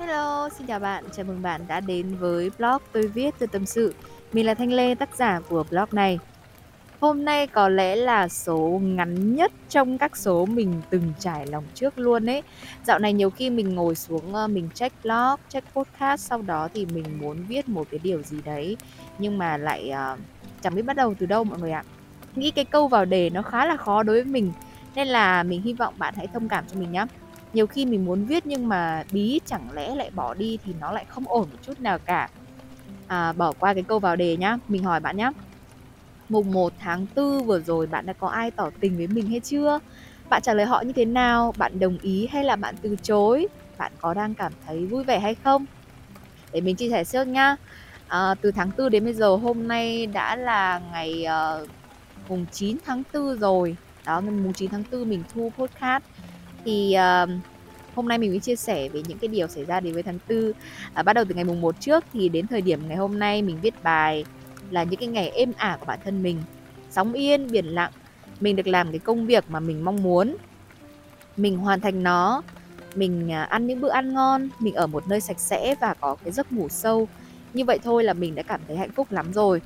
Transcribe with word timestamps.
Hello, 0.00 0.48
xin 0.48 0.66
chào 0.66 0.80
bạn, 0.80 1.04
chào 1.12 1.24
mừng 1.24 1.42
bạn 1.42 1.60
đã 1.68 1.80
đến 1.80 2.16
với 2.16 2.50
blog 2.58 2.82
tôi 2.92 3.02
viết 3.02 3.34
tôi 3.38 3.46
tâm 3.46 3.66
sự. 3.66 3.94
Mình 4.32 4.46
là 4.46 4.54
Thanh 4.54 4.72
Lê, 4.72 4.94
tác 4.94 5.16
giả 5.16 5.40
của 5.48 5.64
blog 5.70 5.88
này. 5.92 6.18
Hôm 7.00 7.24
nay 7.24 7.46
có 7.46 7.68
lẽ 7.68 7.96
là 7.96 8.28
số 8.28 8.80
ngắn 8.82 9.34
nhất 9.34 9.52
trong 9.68 9.98
các 9.98 10.16
số 10.16 10.46
mình 10.46 10.82
từng 10.90 11.12
trải 11.18 11.46
lòng 11.46 11.64
trước 11.74 11.98
luôn 11.98 12.30
ấy. 12.30 12.42
Dạo 12.84 12.98
này 12.98 13.12
nhiều 13.12 13.30
khi 13.30 13.50
mình 13.50 13.74
ngồi 13.74 13.94
xuống 13.94 14.34
ờ, 14.34 14.48
mình 14.48 14.68
check 14.74 15.02
blog, 15.02 15.40
check 15.48 15.74
podcast, 15.74 16.28
sau 16.28 16.42
đó 16.42 16.68
thì 16.74 16.86
mình 16.86 17.04
muốn 17.20 17.44
viết 17.48 17.68
một 17.68 17.86
cái 17.90 18.00
điều 18.02 18.22
gì 18.22 18.38
đấy 18.44 18.76
nhưng 19.18 19.38
mà 19.38 19.56
lại 19.56 19.92
uh, 20.14 20.18
chẳng 20.62 20.74
biết 20.74 20.82
bắt 20.82 20.96
đầu 20.96 21.14
từ 21.18 21.26
đâu 21.26 21.44
mọi 21.44 21.58
người 21.58 21.72
ạ. 21.72 21.84
Nghĩ 22.36 22.50
cái 22.50 22.64
câu 22.64 22.88
vào 22.88 23.04
đề 23.04 23.30
nó 23.30 23.42
khá 23.42 23.66
là 23.66 23.76
khó 23.76 24.02
đối 24.02 24.16
với 24.16 24.32
mình 24.32 24.52
nên 24.94 25.08
là 25.08 25.42
mình 25.42 25.62
hy 25.62 25.72
vọng 25.72 25.94
bạn 25.98 26.14
hãy 26.16 26.26
thông 26.26 26.48
cảm 26.48 26.64
cho 26.72 26.80
mình 26.80 26.92
nhé 26.92 27.06
nhiều 27.52 27.66
khi 27.66 27.86
mình 27.86 28.04
muốn 28.04 28.24
viết 28.24 28.46
nhưng 28.46 28.68
mà 28.68 29.04
bí 29.12 29.40
chẳng 29.46 29.72
lẽ 29.72 29.94
lại 29.94 30.10
bỏ 30.14 30.34
đi 30.34 30.58
thì 30.64 30.74
nó 30.80 30.92
lại 30.92 31.04
không 31.08 31.24
ổn 31.28 31.48
một 31.52 31.58
chút 31.62 31.80
nào 31.80 31.98
cả. 31.98 32.28
À, 33.06 33.32
bỏ 33.32 33.52
qua 33.52 33.74
cái 33.74 33.82
câu 33.82 33.98
vào 33.98 34.16
đề 34.16 34.36
nhá 34.36 34.58
mình 34.68 34.84
hỏi 34.84 35.00
bạn 35.00 35.16
nhá. 35.16 35.32
Mùng 36.28 36.52
1 36.52 36.72
tháng 36.78 37.06
4 37.16 37.46
vừa 37.46 37.60
rồi 37.60 37.86
bạn 37.86 38.06
đã 38.06 38.12
có 38.12 38.28
ai 38.28 38.50
tỏ 38.50 38.70
tình 38.80 38.96
với 38.96 39.06
mình 39.06 39.26
hay 39.26 39.40
chưa? 39.40 39.78
Bạn 40.28 40.42
trả 40.42 40.54
lời 40.54 40.66
họ 40.66 40.80
như 40.80 40.92
thế 40.92 41.04
nào? 41.04 41.54
Bạn 41.58 41.78
đồng 41.78 41.98
ý 42.02 42.26
hay 42.32 42.44
là 42.44 42.56
bạn 42.56 42.74
từ 42.82 42.96
chối? 43.02 43.46
Bạn 43.78 43.92
có 44.00 44.14
đang 44.14 44.34
cảm 44.34 44.52
thấy 44.66 44.86
vui 44.86 45.04
vẻ 45.04 45.20
hay 45.20 45.34
không? 45.34 45.66
Để 46.52 46.60
mình 46.60 46.76
chia 46.76 46.90
sẻ 46.90 47.04
trước 47.04 47.24
nhá. 47.24 47.56
À, 48.08 48.34
từ 48.40 48.50
tháng 48.50 48.70
4 48.78 48.90
đến 48.90 49.04
bây 49.04 49.14
giờ 49.14 49.36
hôm 49.36 49.68
nay 49.68 50.06
đã 50.06 50.36
là 50.36 50.80
ngày 50.92 51.26
uh, 51.62 51.68
mùng 52.28 52.46
9 52.52 52.76
tháng 52.86 53.02
4 53.14 53.38
rồi. 53.38 53.76
Đó 54.06 54.20
ngày 54.20 54.30
mùng 54.30 54.52
9 54.52 54.70
tháng 54.70 54.84
4 54.92 55.08
mình 55.08 55.22
thu 55.34 55.52
podcast 55.58 56.02
thì 56.64 56.96
uh, 57.24 57.30
hôm 57.94 58.08
nay 58.08 58.18
mình 58.18 58.30
mới 58.30 58.40
chia 58.40 58.56
sẻ 58.56 58.88
về 58.88 59.02
những 59.08 59.18
cái 59.18 59.28
điều 59.28 59.48
xảy 59.48 59.64
ra 59.64 59.80
đến 59.80 59.94
với 59.94 60.02
tháng 60.02 60.18
tư. 60.26 60.52
À, 60.94 61.02
bắt 61.02 61.12
đầu 61.12 61.24
từ 61.28 61.34
ngày 61.34 61.44
mùng 61.44 61.60
1 61.60 61.80
trước 61.80 62.04
thì 62.12 62.28
đến 62.28 62.46
thời 62.46 62.60
điểm 62.60 62.88
ngày 62.88 62.96
hôm 62.96 63.18
nay 63.18 63.42
mình 63.42 63.58
viết 63.62 63.82
bài 63.82 64.24
là 64.70 64.82
những 64.82 65.00
cái 65.00 65.08
ngày 65.08 65.28
êm 65.28 65.52
ả 65.56 65.76
của 65.80 65.86
bản 65.86 65.98
thân 66.04 66.22
mình. 66.22 66.42
Sóng 66.90 67.12
yên 67.12 67.50
biển 67.50 67.66
lặng. 67.66 67.92
Mình 68.40 68.56
được 68.56 68.66
làm 68.66 68.90
cái 68.90 68.98
công 68.98 69.26
việc 69.26 69.44
mà 69.48 69.60
mình 69.60 69.84
mong 69.84 70.02
muốn. 70.02 70.36
Mình 71.36 71.56
hoàn 71.56 71.80
thành 71.80 72.02
nó. 72.02 72.42
Mình 72.94 73.32
à, 73.32 73.42
ăn 73.42 73.66
những 73.66 73.80
bữa 73.80 73.90
ăn 73.90 74.14
ngon. 74.14 74.48
Mình 74.58 74.74
ở 74.74 74.86
một 74.86 75.08
nơi 75.08 75.20
sạch 75.20 75.40
sẽ 75.40 75.74
và 75.80 75.94
có 75.94 76.16
cái 76.24 76.32
giấc 76.32 76.52
ngủ 76.52 76.68
sâu. 76.68 77.08
Như 77.54 77.64
vậy 77.64 77.78
thôi 77.82 78.04
là 78.04 78.12
mình 78.12 78.34
đã 78.34 78.42
cảm 78.42 78.60
thấy 78.68 78.76
hạnh 78.76 78.92
phúc 78.92 79.12
lắm 79.12 79.32
rồi 79.32 79.60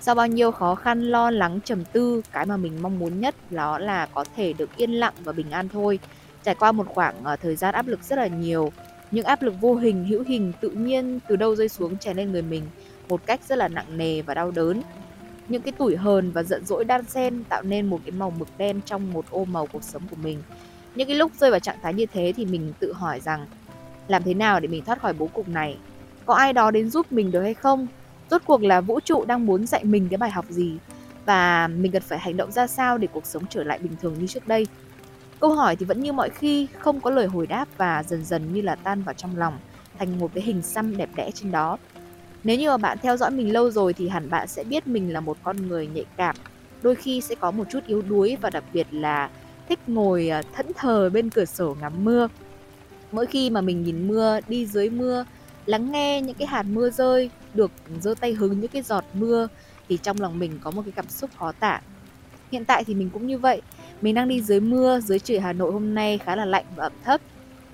sau 0.00 0.14
bao 0.14 0.26
nhiêu 0.26 0.50
khó 0.50 0.74
khăn, 0.74 1.02
lo 1.02 1.30
lắng, 1.30 1.58
trầm 1.64 1.84
tư, 1.92 2.22
cái 2.32 2.46
mà 2.46 2.56
mình 2.56 2.82
mong 2.82 2.98
muốn 2.98 3.20
nhất 3.20 3.34
đó 3.50 3.78
là 3.78 4.06
có 4.06 4.24
thể 4.36 4.52
được 4.52 4.76
yên 4.76 4.90
lặng 4.90 5.14
và 5.24 5.32
bình 5.32 5.50
an 5.50 5.68
thôi. 5.68 5.98
Trải 6.44 6.54
qua 6.54 6.72
một 6.72 6.86
khoảng 6.88 7.14
ờ, 7.24 7.36
thời 7.36 7.56
gian 7.56 7.74
áp 7.74 7.86
lực 7.86 8.02
rất 8.02 8.16
là 8.16 8.26
nhiều, 8.26 8.72
những 9.10 9.24
áp 9.24 9.42
lực 9.42 9.54
vô 9.60 9.74
hình, 9.74 10.04
hữu 10.04 10.24
hình 10.24 10.52
tự 10.60 10.70
nhiên 10.70 11.20
từ 11.28 11.36
đâu 11.36 11.56
rơi 11.56 11.68
xuống 11.68 11.98
chèn 11.98 12.16
lên 12.16 12.32
người 12.32 12.42
mình 12.42 12.62
một 13.08 13.26
cách 13.26 13.40
rất 13.48 13.58
là 13.58 13.68
nặng 13.68 13.96
nề 13.96 14.22
và 14.22 14.34
đau 14.34 14.50
đớn. 14.50 14.82
Những 15.48 15.62
cái 15.62 15.72
tủi 15.72 15.96
hờn 15.96 16.30
và 16.30 16.42
giận 16.42 16.64
dỗi 16.66 16.84
đan 16.84 17.04
xen 17.04 17.44
tạo 17.44 17.62
nên 17.62 17.86
một 17.86 18.00
cái 18.04 18.12
màu 18.12 18.30
mực 18.30 18.48
đen 18.58 18.80
trong 18.84 19.12
một 19.12 19.24
ô 19.30 19.44
màu 19.44 19.66
cuộc 19.66 19.82
sống 19.82 20.02
của 20.10 20.16
mình. 20.22 20.42
Những 20.94 21.08
cái 21.08 21.16
lúc 21.16 21.32
rơi 21.38 21.50
vào 21.50 21.60
trạng 21.60 21.78
thái 21.82 21.94
như 21.94 22.06
thế 22.06 22.32
thì 22.36 22.44
mình 22.44 22.72
tự 22.78 22.92
hỏi 22.92 23.20
rằng, 23.20 23.46
làm 24.08 24.22
thế 24.22 24.34
nào 24.34 24.60
để 24.60 24.68
mình 24.68 24.84
thoát 24.84 25.00
khỏi 25.00 25.12
bố 25.12 25.26
cục 25.26 25.48
này? 25.48 25.76
Có 26.26 26.34
ai 26.34 26.52
đó 26.52 26.70
đến 26.70 26.90
giúp 26.90 27.12
mình 27.12 27.30
được 27.30 27.42
hay 27.42 27.54
không? 27.54 27.86
Rốt 28.30 28.42
cuộc 28.44 28.62
là 28.62 28.80
vũ 28.80 29.00
trụ 29.00 29.24
đang 29.24 29.46
muốn 29.46 29.66
dạy 29.66 29.84
mình 29.84 30.08
cái 30.10 30.18
bài 30.18 30.30
học 30.30 30.44
gì? 30.48 30.78
Và 31.26 31.68
mình 31.68 31.92
cần 31.92 32.02
phải 32.02 32.18
hành 32.18 32.36
động 32.36 32.52
ra 32.52 32.66
sao 32.66 32.98
để 32.98 33.08
cuộc 33.12 33.26
sống 33.26 33.42
trở 33.50 33.64
lại 33.64 33.78
bình 33.78 33.92
thường 34.02 34.14
như 34.18 34.26
trước 34.26 34.48
đây? 34.48 34.66
Câu 35.40 35.52
hỏi 35.52 35.76
thì 35.76 35.86
vẫn 35.86 36.00
như 36.00 36.12
mọi 36.12 36.30
khi, 36.30 36.66
không 36.78 37.00
có 37.00 37.10
lời 37.10 37.26
hồi 37.26 37.46
đáp 37.46 37.68
và 37.76 38.02
dần 38.02 38.24
dần 38.24 38.52
như 38.52 38.60
là 38.60 38.74
tan 38.74 39.02
vào 39.02 39.14
trong 39.14 39.36
lòng, 39.36 39.58
thành 39.98 40.18
một 40.18 40.30
cái 40.34 40.44
hình 40.44 40.62
xăm 40.62 40.96
đẹp 40.96 41.08
đẽ 41.16 41.30
trên 41.34 41.50
đó. 41.50 41.78
Nếu 42.44 42.58
như 42.58 42.70
mà 42.70 42.76
bạn 42.76 42.98
theo 43.02 43.16
dõi 43.16 43.30
mình 43.30 43.52
lâu 43.52 43.70
rồi 43.70 43.92
thì 43.92 44.08
hẳn 44.08 44.30
bạn 44.30 44.48
sẽ 44.48 44.64
biết 44.64 44.86
mình 44.86 45.12
là 45.12 45.20
một 45.20 45.36
con 45.42 45.68
người 45.68 45.86
nhạy 45.86 46.04
cảm. 46.16 46.36
Đôi 46.82 46.94
khi 46.94 47.20
sẽ 47.20 47.34
có 47.34 47.50
một 47.50 47.64
chút 47.70 47.80
yếu 47.86 48.02
đuối 48.02 48.36
và 48.40 48.50
đặc 48.50 48.64
biệt 48.72 48.86
là 48.90 49.30
thích 49.68 49.78
ngồi 49.86 50.28
à, 50.28 50.42
thẫn 50.56 50.66
thờ 50.76 51.10
bên 51.12 51.30
cửa 51.30 51.44
sổ 51.44 51.76
ngắm 51.80 52.04
mưa. 52.04 52.28
Mỗi 53.12 53.26
khi 53.26 53.50
mà 53.50 53.60
mình 53.60 53.82
nhìn 53.82 54.08
mưa, 54.08 54.40
đi 54.48 54.66
dưới 54.66 54.90
mưa 54.90 55.24
lắng 55.68 55.92
nghe 55.92 56.20
những 56.20 56.34
cái 56.34 56.46
hạt 56.46 56.62
mưa 56.62 56.90
rơi, 56.90 57.30
được 57.54 57.70
giơ 58.00 58.14
tay 58.20 58.32
hứng 58.32 58.60
những 58.60 58.70
cái 58.70 58.82
giọt 58.82 59.04
mưa, 59.14 59.48
thì 59.88 59.98
trong 60.02 60.20
lòng 60.20 60.38
mình 60.38 60.58
có 60.62 60.70
một 60.70 60.82
cái 60.84 60.92
cảm 60.96 61.08
xúc 61.08 61.30
khó 61.38 61.52
tả. 61.52 61.80
Hiện 62.52 62.64
tại 62.64 62.84
thì 62.84 62.94
mình 62.94 63.10
cũng 63.10 63.26
như 63.26 63.38
vậy. 63.38 63.62
Mình 64.00 64.14
đang 64.14 64.28
đi 64.28 64.40
dưới 64.40 64.60
mưa, 64.60 65.00
dưới 65.00 65.18
trời 65.18 65.40
hà 65.40 65.52
nội 65.52 65.72
hôm 65.72 65.94
nay 65.94 66.18
khá 66.18 66.36
là 66.36 66.44
lạnh 66.44 66.64
và 66.76 66.84
ẩm 66.84 66.92
thấp. 67.04 67.20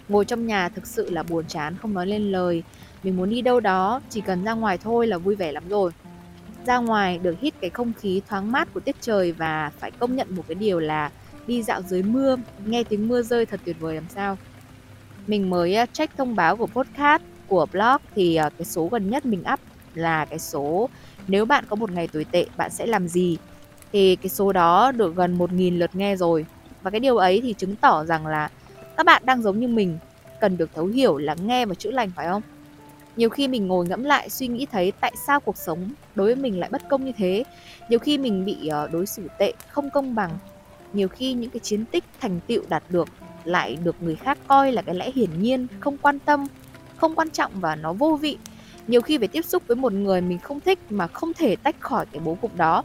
Ngồi 0.08 0.24
trong 0.24 0.46
nhà 0.46 0.68
thực 0.68 0.86
sự 0.86 1.10
là 1.10 1.22
buồn 1.22 1.44
chán, 1.48 1.76
không 1.82 1.94
nói 1.94 2.06
lên 2.06 2.32
lời. 2.32 2.62
Mình 3.02 3.16
muốn 3.16 3.30
đi 3.30 3.42
đâu 3.42 3.60
đó, 3.60 4.00
chỉ 4.10 4.20
cần 4.20 4.44
ra 4.44 4.52
ngoài 4.52 4.78
thôi 4.78 5.06
là 5.06 5.18
vui 5.18 5.34
vẻ 5.34 5.52
lắm 5.52 5.68
rồi. 5.68 5.90
Ra 6.66 6.78
ngoài 6.78 7.18
được 7.18 7.36
hít 7.40 7.54
cái 7.60 7.70
không 7.70 7.92
khí 8.00 8.22
thoáng 8.28 8.52
mát 8.52 8.68
của 8.74 8.80
tiết 8.80 8.96
trời 9.00 9.32
và 9.32 9.70
phải 9.78 9.90
công 9.90 10.16
nhận 10.16 10.36
một 10.36 10.44
cái 10.48 10.54
điều 10.54 10.80
là 10.80 11.10
đi 11.46 11.62
dạo 11.62 11.82
dưới 11.82 12.02
mưa, 12.02 12.36
nghe 12.66 12.84
tiếng 12.84 13.08
mưa 13.08 13.22
rơi 13.22 13.46
thật 13.46 13.60
tuyệt 13.64 13.76
vời 13.80 13.94
làm 13.94 14.04
sao. 14.08 14.38
Mình 15.26 15.50
mới 15.50 15.74
à, 15.74 15.86
check 15.86 16.16
thông 16.16 16.36
báo 16.36 16.56
của 16.56 16.66
podcast 16.66 17.22
của 17.48 17.66
blog 17.72 17.96
thì 18.14 18.38
uh, 18.46 18.52
cái 18.58 18.64
số 18.64 18.88
gần 18.92 19.10
nhất 19.10 19.26
mình 19.26 19.42
up 19.52 19.60
là 19.94 20.24
cái 20.24 20.38
số 20.38 20.88
nếu 21.28 21.44
bạn 21.44 21.64
có 21.68 21.76
một 21.76 21.90
ngày 21.90 22.08
tồi 22.08 22.24
tệ 22.30 22.46
bạn 22.56 22.70
sẽ 22.70 22.86
làm 22.86 23.08
gì? 23.08 23.38
Thì 23.92 24.16
cái 24.16 24.28
số 24.28 24.52
đó 24.52 24.92
được 24.92 25.16
gần 25.16 25.38
1.000 25.38 25.78
lượt 25.78 25.90
nghe 25.96 26.16
rồi. 26.16 26.46
Và 26.82 26.90
cái 26.90 27.00
điều 27.00 27.16
ấy 27.16 27.40
thì 27.40 27.52
chứng 27.52 27.76
tỏ 27.76 28.04
rằng 28.04 28.26
là 28.26 28.50
các 28.96 29.06
bạn 29.06 29.22
đang 29.26 29.42
giống 29.42 29.60
như 29.60 29.68
mình 29.68 29.98
cần 30.40 30.56
được 30.56 30.70
thấu 30.74 30.86
hiểu 30.86 31.16
lắng 31.16 31.38
nghe 31.46 31.66
và 31.66 31.74
chữa 31.74 31.90
lành 31.90 32.10
phải 32.16 32.26
không? 32.26 32.42
Nhiều 33.16 33.28
khi 33.28 33.48
mình 33.48 33.66
ngồi 33.66 33.86
ngẫm 33.86 34.04
lại 34.04 34.30
suy 34.30 34.48
nghĩ 34.48 34.66
thấy 34.72 34.92
tại 35.00 35.12
sao 35.26 35.40
cuộc 35.40 35.56
sống 35.56 35.90
đối 36.14 36.26
với 36.26 36.36
mình 36.36 36.60
lại 36.60 36.70
bất 36.72 36.82
công 36.88 37.04
như 37.04 37.12
thế. 37.16 37.44
Nhiều 37.88 37.98
khi 37.98 38.18
mình 38.18 38.44
bị 38.44 38.68
ờ, 38.68 38.88
đối 38.92 39.06
xử 39.06 39.28
tệ 39.38 39.52
không 39.68 39.90
công 39.90 40.14
bằng. 40.14 40.30
Nhiều 40.92 41.08
khi 41.08 41.32
những 41.32 41.50
cái 41.50 41.60
chiến 41.60 41.84
tích 41.84 42.04
thành 42.20 42.40
tựu 42.46 42.62
đạt 42.68 42.82
được 42.88 43.08
lại 43.44 43.76
được 43.84 43.96
người 44.02 44.16
khác 44.16 44.38
coi 44.46 44.72
là 44.72 44.82
cái 44.82 44.94
lẽ 44.94 45.10
hiển 45.14 45.42
nhiên 45.42 45.66
không 45.80 45.96
quan 45.98 46.18
tâm 46.18 46.46
không 46.96 47.14
quan 47.14 47.30
trọng 47.30 47.52
và 47.54 47.76
nó 47.76 47.92
vô 47.92 48.16
vị. 48.16 48.38
Nhiều 48.86 49.00
khi 49.00 49.18
phải 49.18 49.28
tiếp 49.28 49.44
xúc 49.44 49.62
với 49.66 49.76
một 49.76 49.92
người 49.92 50.20
mình 50.20 50.38
không 50.38 50.60
thích 50.60 50.78
mà 50.90 51.06
không 51.06 51.34
thể 51.34 51.56
tách 51.56 51.76
khỏi 51.80 52.06
cái 52.12 52.20
bố 52.24 52.34
cục 52.34 52.56
đó. 52.56 52.82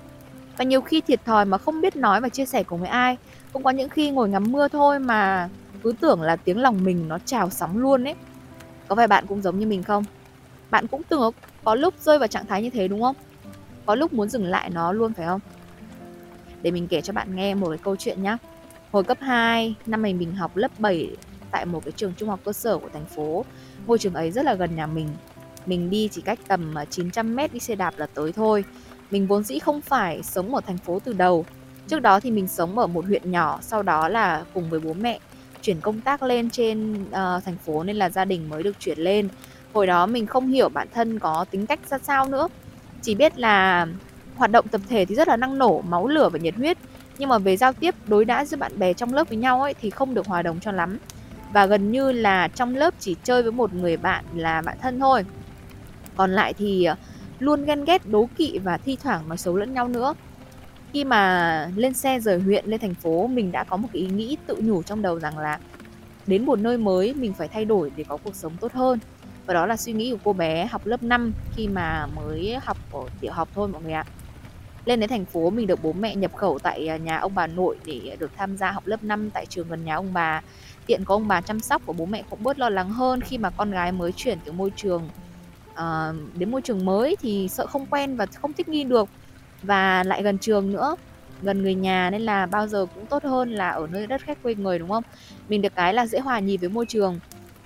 Và 0.58 0.64
nhiều 0.64 0.82
khi 0.82 1.02
thiệt 1.02 1.26
thòi 1.26 1.46
mà 1.46 1.58
không 1.58 1.82
biết 1.82 1.96
nói 1.96 2.22
và 2.22 2.30
chia 2.30 2.46
sẻ 2.46 2.64
cùng 2.64 2.80
với 2.80 2.90
ai. 2.90 3.18
Cũng 3.54 3.64
có 3.64 3.70
những 3.70 3.90
khi 3.90 4.10
ngồi 4.10 4.30
ngắm 4.30 4.52
mưa 4.52 4.68
thôi 4.68 5.00
mà 5.00 5.50
cứ 5.84 5.94
tưởng 6.00 6.22
là 6.22 6.36
tiếng 6.36 6.62
lòng 6.62 6.84
mình 6.84 7.08
nó 7.08 7.20
trào 7.20 7.50
sóng 7.50 7.78
luôn 7.78 8.08
ấy. 8.08 8.16
Có 8.88 8.96
phải 8.96 9.08
bạn 9.08 9.26
cũng 9.28 9.42
giống 9.42 9.60
như 9.60 9.66
mình 9.66 9.84
không? 9.84 10.04
Bạn 10.72 10.88
cũng 10.88 11.02
từng 11.10 11.32
có 11.64 11.76
lúc 11.76 11.94
rơi 12.00 12.20
vào 12.20 12.28
trạng 12.28 12.46
thái 12.46 12.64
như 12.64 12.70
thế 12.70 12.88
đúng 12.88 13.02
không? 13.02 13.16
Có 13.86 13.96
lúc 13.96 14.14
muốn 14.14 14.30
dừng 14.30 14.46
lại 14.46 14.70
nó 14.70 14.92
luôn 14.92 15.14
phải 15.14 15.26
không? 15.26 15.40
Để 16.62 16.72
mình 16.72 16.88
kể 16.88 17.02
cho 17.02 17.14
bạn 17.14 17.36
nghe 17.36 17.56
một 17.56 17.70
cái 17.70 17.78
câu 17.78 17.96
chuyện 17.96 18.24
nhé 18.24 18.38
hồi 18.92 19.04
cấp 19.04 19.18
2 19.22 19.76
năm 19.86 20.02
mình 20.02 20.18
mình 20.18 20.36
học 20.36 20.58
lớp 20.58 20.80
7 20.80 21.10
tại 21.52 21.66
một 21.66 21.86
cái 21.86 21.92
trường 21.92 22.14
trung 22.18 22.30
học 22.30 22.40
cơ 22.46 22.54
sở 22.54 22.78
của 22.78 22.90
thành 22.94 23.06
phố. 23.06 23.46
Ngôi 23.88 23.98
trường 23.98 24.14
ấy 24.14 24.32
rất 24.32 24.46
là 24.46 24.54
gần 24.54 24.76
nhà 24.76 24.88
mình. 24.88 25.10
Mình 25.66 25.90
đi 25.90 26.10
chỉ 26.12 26.22
cách 26.22 26.40
tầm 26.48 26.78
à, 26.78 26.86
900 26.86 27.36
mét 27.36 27.54
đi 27.54 27.60
xe 27.60 27.76
đạp 27.76 27.94
là 27.98 28.06
tới 28.06 28.32
thôi. 28.32 28.64
Mình 29.12 29.28
vốn 29.28 29.44
dĩ 29.44 29.60
không 29.60 29.82
phải 29.82 30.24
sống 30.24 30.56
ở 30.56 30.62
thành 30.68 30.78
phố 30.78 31.00
từ 31.04 31.14
đầu. 31.14 31.46
Trước 31.88 32.00
đó 32.00 32.20
thì 32.20 32.32
mình 32.32 32.48
sống 32.48 32.80
ở 32.80 32.88
một 32.88 33.06
huyện 33.06 33.32
nhỏ 33.32 33.60
sau 33.62 33.84
đó 33.84 34.10
là 34.10 34.44
cùng 34.54 34.70
với 34.70 34.80
bố 34.80 34.94
mẹ 34.94 35.20
chuyển 35.62 35.82
công 35.82 36.02
tác 36.02 36.24
lên 36.24 36.50
trên 36.50 36.94
uh, 37.04 37.44
thành 37.46 37.58
phố 37.66 37.84
nên 37.84 37.96
là 37.96 38.10
gia 38.10 38.26
đình 38.26 38.50
mới 38.50 38.64
được 38.64 38.80
chuyển 38.80 39.00
lên. 39.00 39.30
Hồi 39.74 39.88
đó 39.88 40.06
mình 40.06 40.28
không 40.28 40.48
hiểu 40.48 40.70
bản 40.70 40.88
thân 40.94 41.20
có 41.20 41.46
tính 41.52 41.66
cách 41.66 41.80
ra 41.90 41.98
sao 41.98 42.28
nữa. 42.28 42.48
Chỉ 43.02 43.16
biết 43.16 43.38
là 43.38 43.88
hoạt 44.36 44.52
động 44.52 44.68
tập 44.68 44.82
thể 44.90 45.06
thì 45.06 45.16
rất 45.16 45.28
là 45.28 45.38
năng 45.38 45.58
nổ 45.58 45.82
máu 45.82 46.08
lửa 46.08 46.30
và 46.30 46.40
nhiệt 46.40 46.56
huyết. 46.56 46.78
Nhưng 47.18 47.30
mà 47.30 47.38
về 47.38 47.58
giao 47.58 47.74
tiếp 47.74 47.96
đối 48.08 48.26
đãi 48.26 48.46
giữa 48.46 48.58
bạn 48.58 48.80
bè 48.80 48.94
trong 48.94 49.14
lớp 49.14 49.30
với 49.30 49.38
nhau 49.38 49.62
ấy 49.62 49.74
thì 49.74 49.90
không 49.90 50.14
được 50.14 50.28
hòa 50.28 50.42
đồng 50.42 50.60
cho 50.60 50.72
lắm 50.72 50.98
và 51.54 51.66
gần 51.66 51.92
như 51.92 52.12
là 52.12 52.48
trong 52.48 52.76
lớp 52.76 52.94
chỉ 53.00 53.16
chơi 53.24 53.44
với 53.44 53.52
một 53.52 53.74
người 53.74 53.98
bạn 53.98 54.26
là 54.36 54.62
bạn 54.62 54.78
thân 54.82 55.00
thôi 55.00 55.26
còn 56.16 56.32
lại 56.32 56.54
thì 56.54 56.84
ờ, 56.84 56.96
luôn 57.40 57.66
ghen 57.66 57.86
ghét 57.86 58.08
đố 58.08 58.30
kỵ 58.38 58.60
và 58.60 58.78
thi 58.78 58.98
thoảng 59.04 59.30
nói 59.30 59.38
xấu 59.38 59.58
lẫn 59.58 59.74
nhau 59.74 59.88
nữa 59.88 60.14
Khi 60.94 61.04
mà 61.04 61.72
lên 61.76 61.94
xe 61.94 62.20
rời 62.20 62.40
huyện 62.40 62.66
lên 62.66 62.80
thành 62.80 62.96
phố, 62.96 63.28
mình 63.28 63.52
đã 63.52 63.64
có 63.64 63.78
một 63.78 63.90
cái 63.94 64.02
ý 64.02 64.08
nghĩ 64.10 64.38
tự 64.48 64.56
nhủ 64.64 64.84
trong 64.84 65.02
đầu 65.02 65.20
rằng 65.20 65.38
là 65.38 65.60
đến 66.28 66.46
một 66.46 66.60
nơi 66.60 66.78
mới 66.78 67.14
mình 67.14 67.34
phải 67.34 67.48
thay 67.48 67.66
đổi 67.66 67.92
để 67.96 68.04
có 68.04 68.18
cuộc 68.18 68.36
sống 68.36 68.58
tốt 68.58 68.74
hơn. 68.74 69.00
Và 69.46 69.54
đó 69.54 69.66
là 69.66 69.78
suy 69.78 69.94
nghĩ 69.94 70.12
của 70.12 70.18
cô 70.24 70.34
bé 70.34 70.66
học 70.66 70.86
lớp 70.86 71.04
5 71.04 71.34
khi 71.52 71.68
mà 71.68 72.08
mới 72.08 72.58
học 72.62 72.78
ở 72.92 73.00
tiểu 73.20 73.32
học 73.34 73.50
thôi 73.54 73.68
mọi 73.68 73.82
người 73.84 73.94
ạ. 73.94 74.06
Lên 74.86 75.00
đến 75.00 75.10
thành 75.10 75.26
phố 75.26 75.50
mình 75.50 75.68
được 75.68 75.84
bố 75.84 75.94
mẹ 75.94 76.16
nhập 76.16 76.34
khẩu 76.36 76.60
tại 76.60 76.88
ờ, 76.88 76.98
nhà 76.98 77.18
ông 77.18 77.36
bà 77.36 77.48
nội 77.48 77.78
để 77.86 78.16
được 78.20 78.32
tham 78.36 78.58
gia 78.58 78.72
học 78.72 78.88
lớp 78.88 79.04
5 79.04 79.32
tại 79.32 79.46
trường 79.46 79.70
gần 79.70 79.86
nhà 79.86 79.96
ông 79.96 80.14
bà. 80.14 80.42
Tiện 80.90 81.06
có 81.06 81.16
ông 81.16 81.28
bà 81.28 81.42
chăm 81.42 81.60
sóc 81.60 81.82
của 81.86 81.94
bố 81.94 82.06
mẹ 82.06 82.24
cũng 82.30 82.44
bớt 82.44 82.60
lo 82.60 82.70
lắng 82.70 82.90
hơn 82.90 83.22
khi 83.22 83.38
mà 83.38 83.50
con 83.50 83.72
gái 83.72 83.92
mới 83.92 84.12
chuyển 84.12 84.38
từ 84.46 84.52
môi 84.52 84.72
trường 84.76 85.10
uh, 85.72 86.16
đến 86.36 86.52
môi 86.52 86.62
trường 86.62 86.86
mới 86.86 87.16
thì 87.22 87.48
sợ 87.48 87.66
không 87.66 87.86
quen 87.86 88.16
và 88.16 88.26
không 88.26 88.54
thích 88.54 88.70
nghi 88.70 88.84
được. 88.84 89.10
Và 89.64 90.04
lại 90.04 90.24
gần 90.24 90.38
trường 90.38 90.72
nữa 90.72 90.96
gần 91.42 91.62
người 91.62 91.76
nhà 91.76 92.10
nên 92.10 92.22
là 92.22 92.46
bao 92.46 92.68
giờ 92.68 92.86
cũng 92.96 93.06
tốt 93.06 93.24
hơn 93.24 93.52
là 93.52 93.70
ở 93.70 93.88
nơi 93.92 94.08
đất 94.08 94.22
khách 94.22 94.44
quê 94.44 94.56
người 94.56 94.80
đúng 94.80 94.90
không? 94.90 95.04
Mình 95.50 95.62
được 95.62 95.76
cái 95.76 95.94
là 95.94 96.06
dễ 96.06 96.20
hòa 96.20 96.40
nhịp 96.40 96.58
với 96.58 96.70
môi 96.70 96.86
trường. 96.86 97.20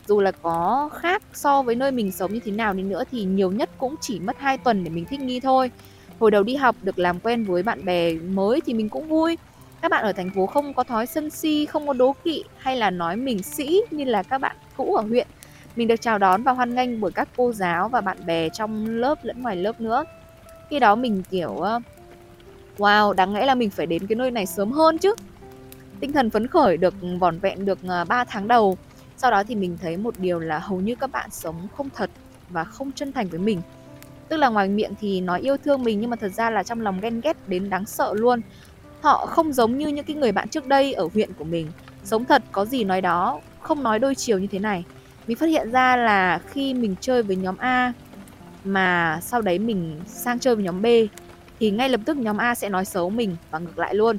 Dù 0.08 0.22
là 0.22 0.32
có 0.32 0.90
khác 0.94 1.24
so 1.34 1.62
với 1.62 1.76
nơi 1.76 1.92
mình 1.92 2.12
sống 2.12 2.34
như 2.34 2.40
thế 2.46 2.52
nào 2.52 2.74
đi 2.74 2.84
nữa 2.84 3.04
thì 3.12 3.24
nhiều 3.24 3.52
nhất 3.52 3.70
cũng 3.78 3.96
chỉ 4.02 4.20
mất 4.20 4.40
2 4.40 4.58
tuần 4.58 4.84
để 4.84 4.90
mình 4.90 5.06
thích 5.06 5.20
nghi 5.20 5.40
thôi. 5.40 5.72
Hồi 6.20 6.32
đầu 6.32 6.44
đi 6.44 6.56
học 6.56 6.76
được 6.82 7.00
làm 7.00 7.20
quen 7.20 7.46
với 7.46 7.64
bạn 7.64 7.86
bè 7.86 8.14
mới 8.14 8.62
thì 8.66 8.74
mình 8.74 8.90
cũng 8.90 9.08
vui 9.08 9.38
các 9.84 9.90
bạn 9.90 10.04
ở 10.04 10.14
thành 10.14 10.30
phố 10.30 10.46
không 10.46 10.74
có 10.74 10.84
thói 10.84 11.06
sân 11.06 11.30
si, 11.30 11.66
không 11.66 11.88
có 11.88 11.94
đố 11.94 12.16
kỵ 12.24 12.44
hay 12.58 12.78
là 12.78 12.90
nói 12.90 13.16
mình 13.16 13.44
sĩ 13.44 13.82
như 13.92 14.04
là 14.04 14.24
các 14.24 14.38
bạn 14.38 14.56
cũ 14.78 14.96
ở 14.96 15.02
huyện. 15.02 15.28
Mình 15.76 15.88
được 15.88 16.02
chào 16.02 16.18
đón 16.18 16.44
và 16.44 16.52
hoan 16.52 16.76
nghênh 16.76 17.02
bởi 17.02 17.12
các 17.12 17.30
cô 17.38 17.54
giáo 17.54 17.90
và 17.90 18.02
bạn 18.02 18.26
bè 18.26 18.50
trong 18.50 18.86
lớp 18.86 19.20
lẫn 19.24 19.42
ngoài 19.42 19.56
lớp 19.56 19.82
nữa. 19.82 20.04
Khi 20.70 20.80
đó 20.80 20.96
mình, 20.96 21.24
kiểu 21.30 21.58
ờ, 21.58 21.80
wow, 22.78 23.14
đáng 23.14 23.34
lẽ 23.34 23.46
là 23.46 23.56
mình 23.56 23.70
phải 23.70 23.86
đến 23.86 24.08
cái 24.08 24.16
nơi 24.16 24.32
này 24.32 24.46
sớm 24.46 24.72
hơn 24.72 24.98
chứ. 24.98 25.16
Tinh 26.00 26.14
thần 26.14 26.30
phấn 26.30 26.48
khởi 26.48 26.78
được 26.78 26.94
vỏn 27.20 27.40
vẹn 27.40 27.66
được 27.66 27.80
ờ, 27.88 28.06
3 28.06 28.24
tháng 28.24 28.48
đầu. 28.48 28.78
Sau 29.18 29.32
đó 29.32 29.44
thì 29.44 29.56
mình 29.56 29.78
thấy 29.82 29.98
một 29.98 30.14
điều 30.18 30.40
là 30.40 30.60
hầu 30.60 30.82
như 30.82 30.96
các 30.96 31.12
bạn 31.12 31.30
sống 31.32 31.68
không 31.78 31.90
thật 31.96 32.10
và 32.50 32.64
không 32.64 32.92
chân 32.92 33.12
thành 33.12 33.28
với 33.28 33.40
mình. 33.40 33.62
Tức 34.30 34.38
là 34.38 34.50
ngoài 34.50 34.70
miệng 34.70 34.94
thì 35.02 35.22
nói 35.22 35.40
yêu 35.40 35.58
thương 35.58 35.84
mình 35.84 36.02
nhưng 36.02 36.10
mà 36.10 36.16
thật 36.16 36.30
ra 36.30 36.50
là 36.50 36.64
trong 36.64 36.82
lòng 36.82 37.00
ghen 37.02 37.22
ghét 37.22 37.38
đến 37.48 37.70
đáng 37.70 37.86
sợ 37.86 38.14
luôn 38.14 38.42
họ 39.04 39.26
không 39.26 39.54
giống 39.54 39.78
như 39.78 39.88
những 39.88 40.06
cái 40.06 40.16
người 40.16 40.32
bạn 40.32 40.50
trước 40.50 40.68
đây 40.68 40.94
ở 40.94 41.10
huyện 41.14 41.34
của 41.34 41.44
mình 41.44 41.68
sống 42.04 42.26
thật 42.26 42.44
có 42.52 42.66
gì 42.66 42.84
nói 42.84 43.02
đó 43.02 43.40
không 43.62 43.84
nói 43.84 44.00
đôi 44.00 44.16
chiều 44.16 44.40
như 44.40 44.48
thế 44.48 44.60
này 44.60 44.84
mình 45.28 45.38
phát 45.38 45.46
hiện 45.46 45.72
ra 45.72 45.96
là 45.96 46.40
khi 46.48 46.74
mình 46.74 46.96
chơi 47.02 47.24
với 47.24 47.36
nhóm 47.36 47.58
A 47.58 47.94
mà 48.64 49.20
sau 49.22 49.42
đấy 49.42 49.60
mình 49.60 50.02
sang 50.08 50.40
chơi 50.40 50.56
với 50.56 50.64
nhóm 50.64 50.82
B 50.82 50.86
thì 51.60 51.72
ngay 51.72 51.90
lập 51.90 52.02
tức 52.06 52.18
nhóm 52.18 52.38
A 52.38 52.56
sẽ 52.56 52.70
nói 52.70 52.86
xấu 52.86 53.10
mình 53.10 53.36
và 53.52 53.60
ngược 53.60 53.80
lại 53.80 53.96
luôn. 53.96 54.18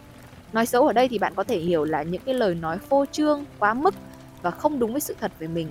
Nói 0.52 0.66
xấu 0.66 0.86
ở 0.86 0.92
đây 0.92 1.08
thì 1.08 1.18
bạn 1.18 1.32
có 1.36 1.44
thể 1.44 1.58
hiểu 1.58 1.84
là 1.84 2.02
những 2.02 2.22
cái 2.26 2.34
lời 2.34 2.54
nói 2.54 2.78
phô 2.78 3.04
trương, 3.12 3.44
quá 3.58 3.74
mức 3.74 3.94
và 4.42 4.50
không 4.50 4.78
đúng 4.78 4.92
với 4.92 5.00
sự 5.00 5.14
thật 5.20 5.32
về 5.38 5.46
mình. 5.46 5.68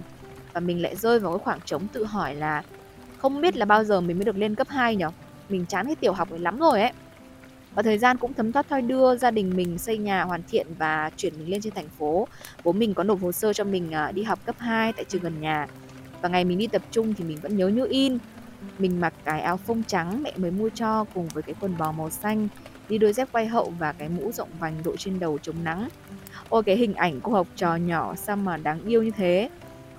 Và 0.53 0.59
mình 0.59 0.81
lại 0.81 0.95
rơi 0.95 1.19
vào 1.19 1.31
cái 1.33 1.39
khoảng 1.39 1.59
trống 1.65 1.87
tự 1.93 2.05
hỏi 2.05 2.35
là 2.35 2.63
không 3.17 3.41
biết 3.41 3.57
là 3.57 3.65
bao 3.65 3.83
giờ 3.83 4.01
mình 4.01 4.17
mới 4.17 4.25
được 4.25 4.37
lên 4.37 4.55
cấp 4.55 4.67
2 4.69 4.95
nhỉ? 4.95 5.05
Mình 5.49 5.65
chán 5.65 5.85
cái 5.85 5.95
tiểu 5.95 6.13
học 6.13 6.29
ấy 6.29 6.39
lắm 6.39 6.59
rồi 6.59 6.81
ấy. 6.81 6.91
Và 7.75 7.83
thời 7.83 7.97
gian 7.97 8.17
cũng 8.17 8.33
thấm 8.33 8.51
thoát 8.51 8.69
thoi 8.69 8.81
đưa 8.81 9.17
gia 9.17 9.31
đình 9.31 9.55
mình 9.55 9.77
xây 9.77 9.97
nhà 9.97 10.23
hoàn 10.23 10.43
thiện 10.43 10.67
và 10.77 11.11
chuyển 11.17 11.33
mình 11.37 11.49
lên 11.49 11.61
trên 11.61 11.73
thành 11.73 11.89
phố. 11.99 12.27
Bố 12.63 12.71
mình 12.71 12.93
có 12.93 13.03
nộp 13.03 13.21
hồ 13.21 13.31
sơ 13.31 13.53
cho 13.53 13.63
mình 13.63 13.91
à, 13.91 14.11
đi 14.11 14.23
học 14.23 14.39
cấp 14.45 14.55
2 14.59 14.93
tại 14.93 15.05
trường 15.05 15.21
gần 15.21 15.41
nhà. 15.41 15.67
Và 16.21 16.29
ngày 16.29 16.45
mình 16.45 16.57
đi 16.57 16.67
tập 16.67 16.81
trung 16.91 17.13
thì 17.13 17.23
mình 17.23 17.37
vẫn 17.41 17.57
nhớ 17.57 17.67
như 17.67 17.85
in 17.89 18.17
mình 18.79 19.01
mặc 19.01 19.13
cái 19.23 19.41
áo 19.41 19.57
phông 19.57 19.83
trắng 19.83 20.23
mẹ 20.23 20.33
mới 20.37 20.51
mua 20.51 20.69
cho 20.69 21.05
cùng 21.13 21.27
với 21.27 21.43
cái 21.43 21.55
quần 21.59 21.77
bò 21.77 21.91
màu 21.91 22.09
xanh, 22.09 22.47
đi 22.89 22.97
đôi 22.97 23.13
dép 23.13 23.27
quay 23.31 23.47
hậu 23.47 23.73
và 23.79 23.93
cái 23.93 24.09
mũ 24.09 24.31
rộng 24.31 24.49
vành 24.59 24.75
đội 24.83 24.97
trên 24.97 25.19
đầu 25.19 25.37
chống 25.41 25.63
nắng. 25.63 25.89
Ôi 26.49 26.63
cái 26.63 26.75
hình 26.75 26.93
ảnh 26.93 27.21
cô 27.21 27.31
học 27.31 27.47
trò 27.55 27.75
nhỏ 27.75 28.15
sao 28.15 28.35
mà 28.35 28.57
đáng 28.57 28.79
yêu 28.85 29.03
như 29.03 29.11
thế. 29.11 29.49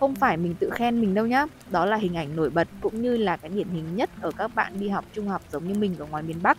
Không 0.01 0.15
phải 0.15 0.37
mình 0.37 0.55
tự 0.55 0.71
khen 0.71 1.01
mình 1.01 1.15
đâu 1.15 1.27
nhá. 1.27 1.47
Đó 1.71 1.85
là 1.85 1.97
hình 1.97 2.17
ảnh 2.17 2.37
nổi 2.37 2.51
bật 2.51 2.69
cũng 2.81 3.03
như 3.03 3.17
là 3.17 3.37
cái 3.37 3.51
điển 3.51 3.69
hình 3.69 3.97
nhất 3.97 4.11
ở 4.21 4.31
các 4.37 4.55
bạn 4.55 4.81
đi 4.81 4.89
học 4.89 5.05
trung 5.13 5.29
học 5.29 5.43
giống 5.53 5.69
như 5.69 5.75
mình 5.75 5.95
ở 5.99 6.07
ngoài 6.07 6.23
miền 6.23 6.37
Bắc. 6.43 6.59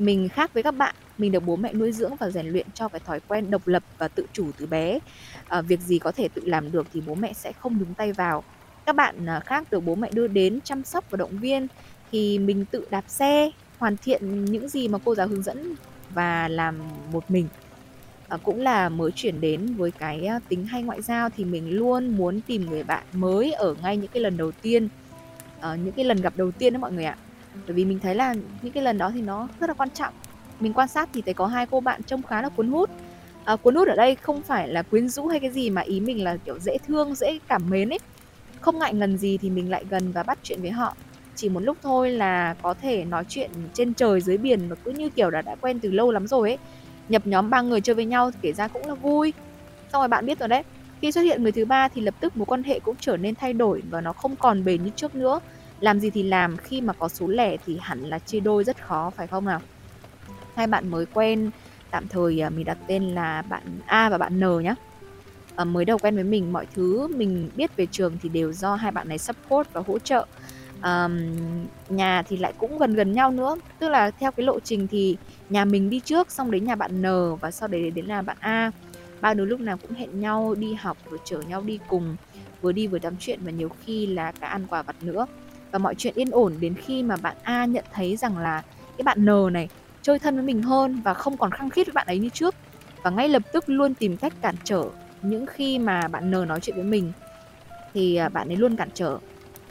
Mình 0.00 0.28
khác 0.28 0.54
với 0.54 0.62
các 0.62 0.70
bạn, 0.70 0.94
mình 1.18 1.32
được 1.32 1.46
bố 1.46 1.56
mẹ 1.56 1.72
nuôi 1.72 1.92
dưỡng 1.92 2.16
và 2.16 2.30
rèn 2.30 2.46
luyện 2.46 2.66
cho 2.74 2.88
cái 2.88 3.00
thói 3.06 3.20
quen 3.28 3.50
độc 3.50 3.68
lập 3.68 3.82
và 3.98 4.08
tự 4.08 4.26
chủ 4.32 4.50
từ 4.58 4.66
bé. 4.66 4.98
À, 5.48 5.60
việc 5.60 5.80
gì 5.80 5.98
có 5.98 6.12
thể 6.12 6.28
tự 6.28 6.42
làm 6.44 6.72
được 6.72 6.86
thì 6.92 7.02
bố 7.06 7.14
mẹ 7.14 7.32
sẽ 7.32 7.52
không 7.52 7.78
đứng 7.78 7.94
tay 7.94 8.12
vào. 8.12 8.44
Các 8.86 8.96
bạn 8.96 9.26
à, 9.26 9.40
khác 9.40 9.70
được 9.70 9.80
bố 9.80 9.94
mẹ 9.94 10.10
đưa 10.12 10.26
đến 10.26 10.60
chăm 10.60 10.84
sóc 10.84 11.04
và 11.10 11.16
động 11.16 11.38
viên 11.38 11.66
thì 12.12 12.38
mình 12.38 12.64
tự 12.64 12.86
đạp 12.90 13.04
xe 13.08 13.50
hoàn 13.78 13.96
thiện 13.96 14.44
những 14.44 14.68
gì 14.68 14.88
mà 14.88 14.98
cô 15.04 15.14
giáo 15.14 15.28
hướng 15.28 15.42
dẫn 15.42 15.74
và 16.10 16.48
làm 16.48 16.78
một 17.12 17.30
mình. 17.30 17.48
À, 18.28 18.36
cũng 18.42 18.60
là 18.60 18.88
mới 18.88 19.10
chuyển 19.10 19.40
đến 19.40 19.74
với 19.74 19.90
cái 19.90 20.26
à, 20.26 20.40
tính 20.48 20.66
hay 20.66 20.82
ngoại 20.82 21.02
giao 21.02 21.28
thì 21.36 21.44
mình 21.44 21.70
luôn 21.70 22.08
muốn 22.16 22.40
tìm 22.40 22.66
người 22.66 22.82
bạn 22.82 23.04
mới 23.12 23.52
ở 23.52 23.74
ngay 23.82 23.96
những 23.96 24.10
cái 24.12 24.22
lần 24.22 24.36
đầu 24.36 24.52
tiên. 24.52 24.88
À, 25.60 25.74
những 25.74 25.92
cái 25.92 26.04
lần 26.04 26.20
gặp 26.20 26.32
đầu 26.36 26.50
tiên 26.52 26.72
đó 26.72 26.78
mọi 26.78 26.92
người 26.92 27.04
ạ 27.04 27.16
bởi 27.66 27.74
vì 27.74 27.84
mình 27.84 27.98
thấy 27.98 28.14
là 28.14 28.34
những 28.62 28.72
cái 28.72 28.82
lần 28.82 28.98
đó 28.98 29.10
thì 29.14 29.22
nó 29.22 29.48
rất 29.60 29.66
là 29.70 29.74
quan 29.74 29.90
trọng. 29.90 30.14
Mình 30.60 30.72
quan 30.72 30.88
sát 30.88 31.08
thì 31.12 31.22
thấy 31.22 31.34
có 31.34 31.46
hai 31.46 31.66
cô 31.66 31.80
bạn 31.80 32.02
trông 32.02 32.22
khá 32.22 32.42
là 32.42 32.48
cuốn 32.48 32.70
hút. 32.70 32.90
À, 33.44 33.56
cuốn 33.56 33.74
hút 33.74 33.88
ở 33.88 33.94
đây 33.96 34.14
không 34.14 34.42
phải 34.42 34.68
là 34.68 34.82
quyến 34.82 35.08
rũ 35.08 35.26
hay 35.26 35.40
cái 35.40 35.50
gì 35.50 35.70
mà 35.70 35.82
ý 35.82 36.00
mình 36.00 36.24
là 36.24 36.36
kiểu 36.36 36.58
dễ 36.58 36.76
thương 36.86 37.14
dễ 37.14 37.38
cảm 37.48 37.70
mến 37.70 37.88
ấy. 37.88 37.98
Không 38.60 38.78
ngại 38.78 38.94
ngần 38.94 39.18
gì 39.18 39.38
thì 39.38 39.50
mình 39.50 39.70
lại 39.70 39.84
gần 39.90 40.12
và 40.12 40.22
bắt 40.22 40.38
chuyện 40.42 40.62
với 40.62 40.70
họ. 40.70 40.96
Chỉ 41.36 41.48
một 41.48 41.60
lúc 41.60 41.76
thôi 41.82 42.10
là 42.10 42.54
có 42.62 42.74
thể 42.74 43.04
nói 43.04 43.24
chuyện 43.28 43.50
trên 43.74 43.94
trời 43.94 44.20
dưới 44.20 44.38
biển 44.38 44.68
và 44.68 44.76
cứ 44.84 44.90
như 44.90 45.08
kiểu 45.08 45.30
là 45.30 45.42
đã 45.42 45.56
quen 45.60 45.80
từ 45.80 45.90
lâu 45.90 46.10
lắm 46.10 46.26
rồi 46.26 46.50
ấy. 46.50 46.58
Nhập 47.08 47.26
nhóm 47.26 47.50
ba 47.50 47.60
người 47.60 47.80
chơi 47.80 47.94
với 47.94 48.04
nhau 48.04 48.30
thì 48.30 48.38
kể 48.42 48.52
ra 48.52 48.68
cũng 48.68 48.86
là 48.86 48.94
vui. 48.94 49.32
Xong 49.92 50.00
rồi 50.00 50.08
bạn 50.08 50.26
biết 50.26 50.38
rồi 50.38 50.48
đấy 50.48 50.62
khi 51.00 51.12
xuất 51.12 51.20
hiện 51.20 51.42
người 51.42 51.52
thứ 51.52 51.64
ba 51.64 51.88
thì 51.88 52.00
lập 52.00 52.14
tức 52.20 52.36
mối 52.36 52.46
quan 52.46 52.62
hệ 52.62 52.80
cũng 52.80 52.96
trở 53.00 53.16
nên 53.16 53.34
thay 53.34 53.52
đổi 53.52 53.82
và 53.90 54.00
nó 54.00 54.12
không 54.12 54.36
còn 54.36 54.64
bền 54.64 54.84
như 54.84 54.90
trước 54.96 55.14
nữa 55.14 55.40
làm 55.80 56.00
gì 56.00 56.10
thì 56.10 56.22
làm 56.22 56.56
khi 56.56 56.80
mà 56.80 56.92
có 56.92 57.08
số 57.08 57.26
lẻ 57.26 57.56
thì 57.66 57.78
hẳn 57.80 58.00
là 58.02 58.18
chia 58.18 58.40
đôi 58.40 58.64
rất 58.64 58.86
khó 58.86 59.10
phải 59.10 59.26
không 59.26 59.44
nào? 59.44 59.60
Hai 60.54 60.66
bạn 60.66 60.88
mới 60.88 61.06
quen 61.06 61.50
tạm 61.90 62.08
thời 62.08 62.42
à, 62.42 62.50
mình 62.50 62.64
đặt 62.64 62.78
tên 62.86 63.02
là 63.02 63.42
bạn 63.42 63.62
A 63.86 64.08
và 64.08 64.18
bạn 64.18 64.40
N 64.40 64.62
nhé 64.62 64.70
uh, 64.70 65.56
à, 65.56 65.64
mới 65.64 65.84
đầu 65.84 65.98
quen 65.98 66.14
với 66.14 66.24
mình 66.24 66.52
mọi 66.52 66.66
thứ 66.74 67.08
mình 67.08 67.50
biết 67.56 67.76
về 67.76 67.86
trường 67.86 68.18
thì 68.22 68.28
đều 68.28 68.52
do 68.52 68.74
hai 68.74 68.92
bạn 68.92 69.08
này 69.08 69.18
support 69.18 69.72
và 69.72 69.82
hỗ 69.86 69.98
trợ. 69.98 70.26
Um, 70.82 71.18
nhà 71.88 72.22
thì 72.28 72.36
lại 72.36 72.52
cũng 72.58 72.78
gần 72.78 72.94
gần 72.94 73.12
nhau 73.12 73.30
nữa 73.30 73.56
tức 73.78 73.88
là 73.88 74.10
theo 74.10 74.32
cái 74.32 74.46
lộ 74.46 74.60
trình 74.60 74.86
thì 74.86 75.16
nhà 75.50 75.64
mình 75.64 75.90
đi 75.90 76.00
trước 76.00 76.30
xong 76.30 76.50
đến 76.50 76.64
nhà 76.64 76.74
bạn 76.74 77.02
N 77.02 77.36
và 77.40 77.50
sau 77.50 77.68
đấy 77.68 77.90
đến 77.90 78.06
là 78.06 78.22
bạn 78.22 78.36
A. 78.40 78.70
Ba 79.20 79.34
đứa 79.34 79.44
lúc 79.44 79.60
nào 79.60 79.76
cũng 79.76 79.92
hẹn 79.92 80.20
nhau 80.20 80.54
đi 80.58 80.74
học 80.74 80.96
rồi 81.10 81.18
chở 81.24 81.40
nhau 81.40 81.62
đi 81.62 81.78
cùng 81.88 82.16
vừa 82.60 82.72
đi 82.72 82.86
vừa 82.86 82.98
tám 82.98 83.14
chuyện 83.20 83.40
và 83.42 83.50
nhiều 83.50 83.70
khi 83.84 84.06
là 84.06 84.32
cả 84.32 84.46
ăn 84.46 84.66
quà 84.66 84.82
vặt 84.82 84.96
nữa 85.02 85.26
và 85.70 85.78
mọi 85.78 85.94
chuyện 85.94 86.14
yên 86.16 86.30
ổn 86.30 86.54
đến 86.60 86.74
khi 86.74 87.02
mà 87.02 87.16
bạn 87.16 87.36
A 87.42 87.64
nhận 87.64 87.84
thấy 87.92 88.16
rằng 88.16 88.38
là 88.38 88.62
cái 88.96 89.02
bạn 89.02 89.24
N 89.24 89.52
này 89.52 89.68
chơi 90.02 90.18
thân 90.18 90.34
với 90.34 90.44
mình 90.44 90.62
hơn 90.62 91.00
và 91.04 91.14
không 91.14 91.36
còn 91.36 91.50
khăng 91.50 91.70
khít 91.70 91.86
với 91.86 91.92
bạn 91.92 92.06
ấy 92.06 92.18
như 92.18 92.28
trước 92.28 92.54
và 93.02 93.10
ngay 93.10 93.28
lập 93.28 93.42
tức 93.52 93.64
luôn 93.66 93.94
tìm 93.94 94.16
cách 94.16 94.32
cản 94.40 94.54
trở 94.64 94.84
những 95.22 95.46
khi 95.46 95.78
mà 95.78 96.08
bạn 96.08 96.30
N 96.30 96.48
nói 96.48 96.60
chuyện 96.60 96.76
với 96.76 96.84
mình 96.84 97.12
thì 97.94 98.16
à, 98.16 98.28
bạn 98.28 98.48
ấy 98.48 98.56
luôn 98.56 98.76
cản 98.76 98.88
trở 98.94 99.18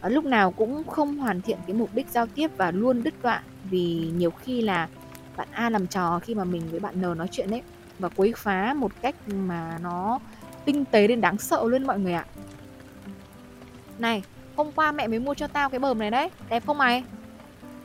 ở 0.01 0.09
lúc 0.09 0.25
nào 0.25 0.51
cũng 0.51 0.83
không 0.87 1.17
hoàn 1.17 1.41
thiện 1.41 1.57
cái 1.67 1.73
mục 1.73 1.89
đích 1.93 2.07
giao 2.09 2.27
tiếp 2.27 2.51
và 2.57 2.71
luôn 2.71 3.03
đứt 3.03 3.13
đoạn 3.23 3.43
vì 3.69 4.11
nhiều 4.17 4.31
khi 4.31 4.61
là 4.61 4.87
bạn 5.37 5.47
A 5.51 5.69
làm 5.69 5.87
trò 5.87 6.19
khi 6.19 6.35
mà 6.35 6.43
mình 6.43 6.61
với 6.71 6.79
bạn 6.79 7.01
N 7.01 7.17
nói 7.17 7.27
chuyện 7.31 7.51
ấy 7.51 7.61
và 7.99 8.09
quấy 8.09 8.33
phá 8.37 8.73
một 8.73 8.91
cách 9.01 9.15
mà 9.27 9.77
nó 9.81 10.19
tinh 10.65 10.85
tế 10.85 11.07
đến 11.07 11.21
đáng 11.21 11.37
sợ 11.37 11.63
luôn 11.65 11.83
mọi 11.87 11.99
người 11.99 12.13
ạ. 12.13 12.25
Này, 13.99 14.23
hôm 14.59 14.71
qua 14.71 14.91
mẹ 14.91 15.07
mới 15.07 15.19
mua 15.19 15.33
cho 15.33 15.47
tao 15.47 15.69
cái 15.69 15.79
bờm 15.79 15.99
này 15.99 16.11
đấy, 16.11 16.29
đẹp 16.49 16.63
không 16.67 16.77
mày? 16.77 17.03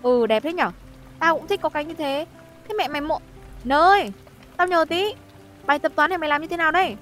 Ừ, 0.03 0.27
đẹp 0.27 0.43
thế 0.43 0.53
nhở? 0.53 0.71
Tao 1.19 1.39
cũng 1.39 1.47
thích 1.47 1.61
có 1.63 1.69
cái 1.69 1.85
như 1.85 1.95
thế. 1.95 2.27
Thế 2.69 2.75
mẹ 2.79 2.89
mày 2.89 3.01
mộ. 3.01 3.21
Nơi, 3.65 4.13
tao 4.57 4.67
nhờ 4.67 4.85
tí. 4.89 5.15
Bài 5.67 5.79
tập 5.79 5.93
toán 5.97 6.11
này 6.11 6.19
mày 6.19 6.29
làm 6.29 6.43
như 6.43 6.49
thế 6.49 6.57
nào 6.57 6.73
đây? 6.73 6.97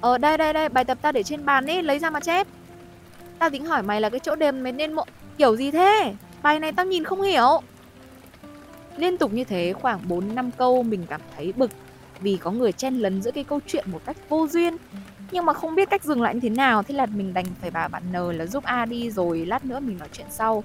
Ờ 0.00 0.18
đây 0.18 0.38
đây 0.38 0.52
đây 0.52 0.68
bài 0.68 0.84
tập 0.84 0.98
tao 1.02 1.12
để 1.12 1.22
trên 1.22 1.44
bàn 1.44 1.66
ấy 1.66 1.82
Lấy 1.82 1.98
ra 1.98 2.10
mà 2.10 2.20
chép 2.20 2.46
Tao 3.38 3.50
tính 3.50 3.66
hỏi 3.66 3.82
mày 3.82 4.00
là 4.00 4.10
cái 4.10 4.20
chỗ 4.20 4.34
đêm 4.34 4.62
mày 4.62 4.72
nên 4.72 4.92
mộ 4.92 5.04
Kiểu 5.38 5.56
gì 5.56 5.70
thế 5.70 6.14
Bài 6.42 6.60
này 6.60 6.72
tao 6.72 6.86
nhìn 6.86 7.04
không 7.04 7.22
hiểu 7.22 7.60
Liên 8.96 9.18
tục 9.18 9.32
như 9.32 9.44
thế 9.44 9.72
khoảng 9.72 10.00
4 10.08 10.34
năm 10.34 10.50
câu 10.50 10.82
mình 10.82 11.06
cảm 11.08 11.20
thấy 11.36 11.52
bực 11.56 11.70
Vì 12.20 12.36
có 12.36 12.50
người 12.50 12.72
chen 12.72 12.94
lấn 12.94 13.22
giữa 13.22 13.30
cái 13.30 13.44
câu 13.44 13.60
chuyện 13.66 13.84
một 13.92 14.00
cách 14.06 14.16
vô 14.28 14.46
duyên 14.50 14.76
nhưng 15.32 15.46
mà 15.46 15.52
không 15.52 15.74
biết 15.74 15.90
cách 15.90 16.04
dừng 16.04 16.22
lại 16.22 16.34
như 16.34 16.40
thế 16.40 16.48
nào. 16.48 16.82
Thế 16.82 16.94
là 16.94 17.06
mình 17.06 17.34
đành 17.34 17.46
phải 17.60 17.70
bảo 17.70 17.88
bạn 17.88 18.02
N 18.12 18.38
là 18.38 18.46
giúp 18.46 18.64
A 18.64 18.84
đi, 18.84 19.10
Rồi 19.10 19.46
lát 19.46 19.64
nữa 19.64 19.80
mình 19.80 19.98
nói 19.98 20.08
chuyện 20.12 20.26
sau. 20.30 20.64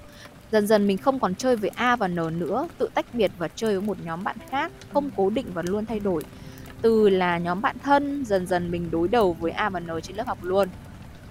Dần 0.52 0.66
dần 0.66 0.86
mình 0.86 0.98
không 0.98 1.20
còn 1.20 1.34
chơi 1.34 1.56
với 1.56 1.70
A 1.74 1.96
và 1.96 2.08
N 2.08 2.38
nữa. 2.38 2.68
Tự 2.78 2.88
tách 2.94 3.06
biệt 3.14 3.30
và 3.38 3.48
chơi 3.48 3.72
với 3.78 3.86
một 3.86 3.96
nhóm 4.04 4.24
bạn 4.24 4.36
khác, 4.50 4.72
Không 4.92 5.10
cố 5.16 5.30
định 5.30 5.46
và 5.54 5.62
luôn 5.62 5.86
thay 5.86 6.00
đổi. 6.00 6.22
Từ 6.82 7.08
là 7.08 7.38
nhóm 7.38 7.60
bạn 7.60 7.76
thân, 7.82 8.24
dần 8.24 8.46
dần 8.46 8.70
mình 8.70 8.90
đối 8.90 9.08
đầu 9.08 9.32
với 9.40 9.50
A 9.50 9.68
và 9.68 9.80
N 9.80 9.88
trên 10.02 10.16
lớp 10.16 10.26
học 10.26 10.38
luôn. 10.42 10.68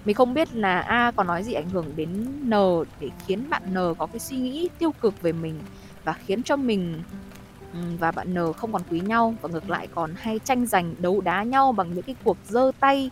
Mình 0.05 0.15
không 0.15 0.33
biết 0.33 0.55
là 0.55 0.79
A 0.79 1.11
có 1.11 1.23
nói 1.23 1.43
gì 1.43 1.53
ảnh 1.53 1.69
hưởng 1.69 1.85
đến 1.95 2.09
N 2.45 2.51
để 2.99 3.09
khiến 3.27 3.49
bạn 3.49 3.61
N 3.73 3.77
có 3.97 4.05
cái 4.05 4.19
suy 4.19 4.37
nghĩ 4.37 4.69
tiêu 4.79 4.91
cực 5.01 5.21
về 5.21 5.31
mình 5.31 5.59
và 6.03 6.13
khiến 6.13 6.43
cho 6.43 6.55
mình 6.55 7.01
Ừ, 7.75 7.81
và 7.99 8.11
bạn 8.11 8.33
N 8.33 8.53
không 8.53 8.73
còn 8.73 8.81
quý 8.91 8.99
nhau, 8.99 9.35
và 9.41 9.49
ngược 9.49 9.69
lại 9.69 9.87
còn 9.95 10.13
hay 10.17 10.39
tranh 10.39 10.65
giành, 10.65 10.95
đấu 10.99 11.21
đá 11.21 11.43
nhau 11.43 11.71
bằng 11.71 11.93
những 11.93 12.03
cái 12.03 12.15
cuộc 12.23 12.37
giơ 12.47 12.71
tay, 12.79 13.09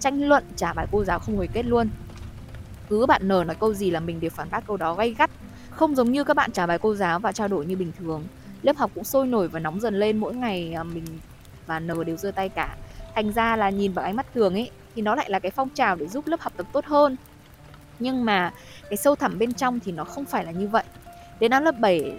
tranh 0.00 0.28
luận, 0.28 0.44
trả 0.56 0.72
bài 0.72 0.86
cô 0.92 1.04
giáo 1.04 1.18
không 1.18 1.36
hồi 1.36 1.48
kết 1.52 1.62
luôn. 1.62 1.88
Cứ 2.88 3.06
bạn 3.06 3.22
N 3.24 3.28
nói 3.28 3.56
câu 3.60 3.74
gì 3.74 3.90
là 3.90 4.00
mình 4.00 4.20
đều 4.20 4.30
phản 4.30 4.48
bác 4.50 4.66
câu 4.66 4.76
đó 4.76 4.94
gay 4.94 5.14
gắt, 5.18 5.30
không 5.70 5.94
giống 5.94 6.12
như 6.12 6.24
các 6.24 6.34
bạn 6.34 6.52
trả 6.52 6.66
bài 6.66 6.78
cô 6.78 6.94
giáo 6.94 7.18
và 7.18 7.32
trao 7.32 7.48
đổi 7.48 7.66
như 7.66 7.76
bình 7.76 7.92
thường. 7.98 8.24
Lớp 8.62 8.76
học 8.76 8.90
cũng 8.94 9.04
sôi 9.04 9.26
nổi 9.26 9.48
và 9.48 9.60
nóng 9.60 9.80
dần 9.80 9.94
lên, 9.94 10.16
mỗi 10.16 10.34
ngày 10.34 10.72
à, 10.72 10.82
mình 10.82 11.04
và 11.66 11.80
N 11.80 12.04
đều 12.06 12.16
giơ 12.16 12.30
tay 12.30 12.48
cả. 12.48 12.76
Thành 13.14 13.32
ra 13.32 13.56
là 13.56 13.70
nhìn 13.70 13.94
bằng 13.94 14.04
ánh 14.04 14.16
mắt 14.16 14.26
thường 14.34 14.54
ấy, 14.54 14.70
thì 14.94 15.02
nó 15.02 15.14
lại 15.14 15.30
là 15.30 15.38
cái 15.38 15.50
phong 15.50 15.68
trào 15.68 15.96
để 15.96 16.08
giúp 16.08 16.26
lớp 16.26 16.40
học 16.40 16.52
tập 16.56 16.66
tốt 16.72 16.84
hơn. 16.84 17.16
Nhưng 17.98 18.24
mà 18.24 18.52
cái 18.90 18.96
sâu 18.96 19.14
thẳm 19.14 19.38
bên 19.38 19.54
trong 19.54 19.80
thì 19.80 19.92
nó 19.92 20.04
không 20.04 20.24
phải 20.24 20.44
là 20.44 20.50
như 20.50 20.68
vậy. 20.68 20.84
Đến 21.40 21.50
năm 21.50 21.62
lớp 21.64 21.80
7 21.80 22.14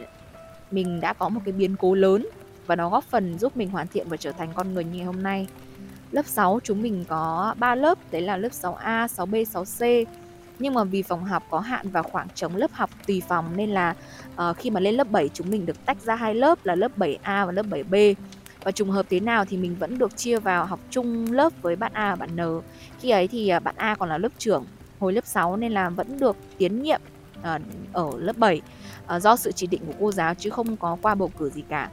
mình 0.72 1.02
đã 1.02 1.14
có 1.14 1.30
một 1.30 1.42
cái 1.46 1.52
biến 1.52 1.76
cố 1.80 1.96
lớn 1.96 2.28
và 2.68 2.76
nó 2.76 2.90
góp 2.90 3.04
phần 3.04 3.40
giúp 3.40 3.58
mình 3.58 3.70
hoàn 3.70 3.88
thiện 3.88 4.10
và 4.10 4.18
trở 4.18 4.32
thành 4.32 4.50
con 4.56 4.74
người 4.74 4.84
như 4.84 4.98
ngày 4.98 5.06
hôm 5.06 5.24
nay. 5.24 5.48
Lớp 6.12 6.26
6 6.26 6.60
chúng 6.64 6.82
mình 6.82 7.06
có 7.08 7.56
3 7.60 7.76
lớp 7.76 7.98
đấy 8.12 8.22
là 8.22 8.38
lớp 8.38 8.50
6A, 8.50 9.08
6B, 9.08 9.44
6C 9.44 10.06
nhưng 10.60 10.74
mà 10.74 10.84
vì 10.84 11.04
phòng 11.04 11.26
học 11.26 11.44
có 11.50 11.60
hạn 11.60 11.90
và 11.90 12.02
khoảng 12.02 12.28
trống 12.36 12.56
lớp 12.56 12.72
học 12.74 12.90
tùy 13.08 13.22
phòng 13.28 13.46
nên 13.56 13.70
là 13.70 13.96
uh, 14.50 14.58
khi 14.58 14.70
mà 14.70 14.80
lên 14.80 14.96
lớp 14.96 15.12
7 15.12 15.30
chúng 15.34 15.50
mình 15.50 15.66
được 15.66 15.86
tách 15.86 16.02
ra 16.02 16.16
hai 16.16 16.36
lớp 16.36 16.66
là 16.66 16.76
lớp 16.76 16.92
7A 16.98 17.46
và 17.46 17.52
lớp 17.52 17.66
7B 17.66 18.14
và 18.64 18.72
trùng 18.72 18.90
hợp 18.90 19.06
thế 19.10 19.20
nào 19.20 19.46
thì 19.46 19.58
mình 19.58 19.76
vẫn 19.80 19.98
được 19.98 20.18
chia 20.18 20.40
vào 20.40 20.66
học 20.66 20.80
chung 20.90 21.32
lớp 21.32 21.54
với 21.62 21.76
bạn 21.76 21.92
A 21.94 22.16
và 22.16 22.16
bạn 22.16 22.36
N. 22.36 22.62
Khi 23.00 23.10
ấy 23.10 23.28
thì 23.28 23.50
à, 23.50 23.60
bạn 23.60 23.76
A 23.78 23.96
còn 23.96 24.10
là 24.10 24.18
lớp 24.18 24.32
trưởng 24.38 24.66
hồi 25.00 25.14
lớp 25.14 25.26
6 25.26 25.58
nên 25.58 25.72
là 25.72 25.90
vẫn 25.90 26.20
được 26.20 26.36
tiến 26.58 26.82
nhiệm 26.82 27.02
À, 27.42 27.60
ở 27.94 28.10
lớp 28.18 28.38
7 28.38 28.62
à, 29.08 29.20
do 29.20 29.36
sự 29.36 29.52
chỉ 29.52 29.68
định 29.68 29.82
của 29.88 29.94
cô 30.00 30.12
giáo 30.12 30.34
chứ 30.34 30.50
không 30.50 30.78
có 30.78 30.98
qua 31.02 31.16
bầu 31.16 31.32
cử 31.38 31.50
gì 31.50 31.64
cả. 31.70 31.90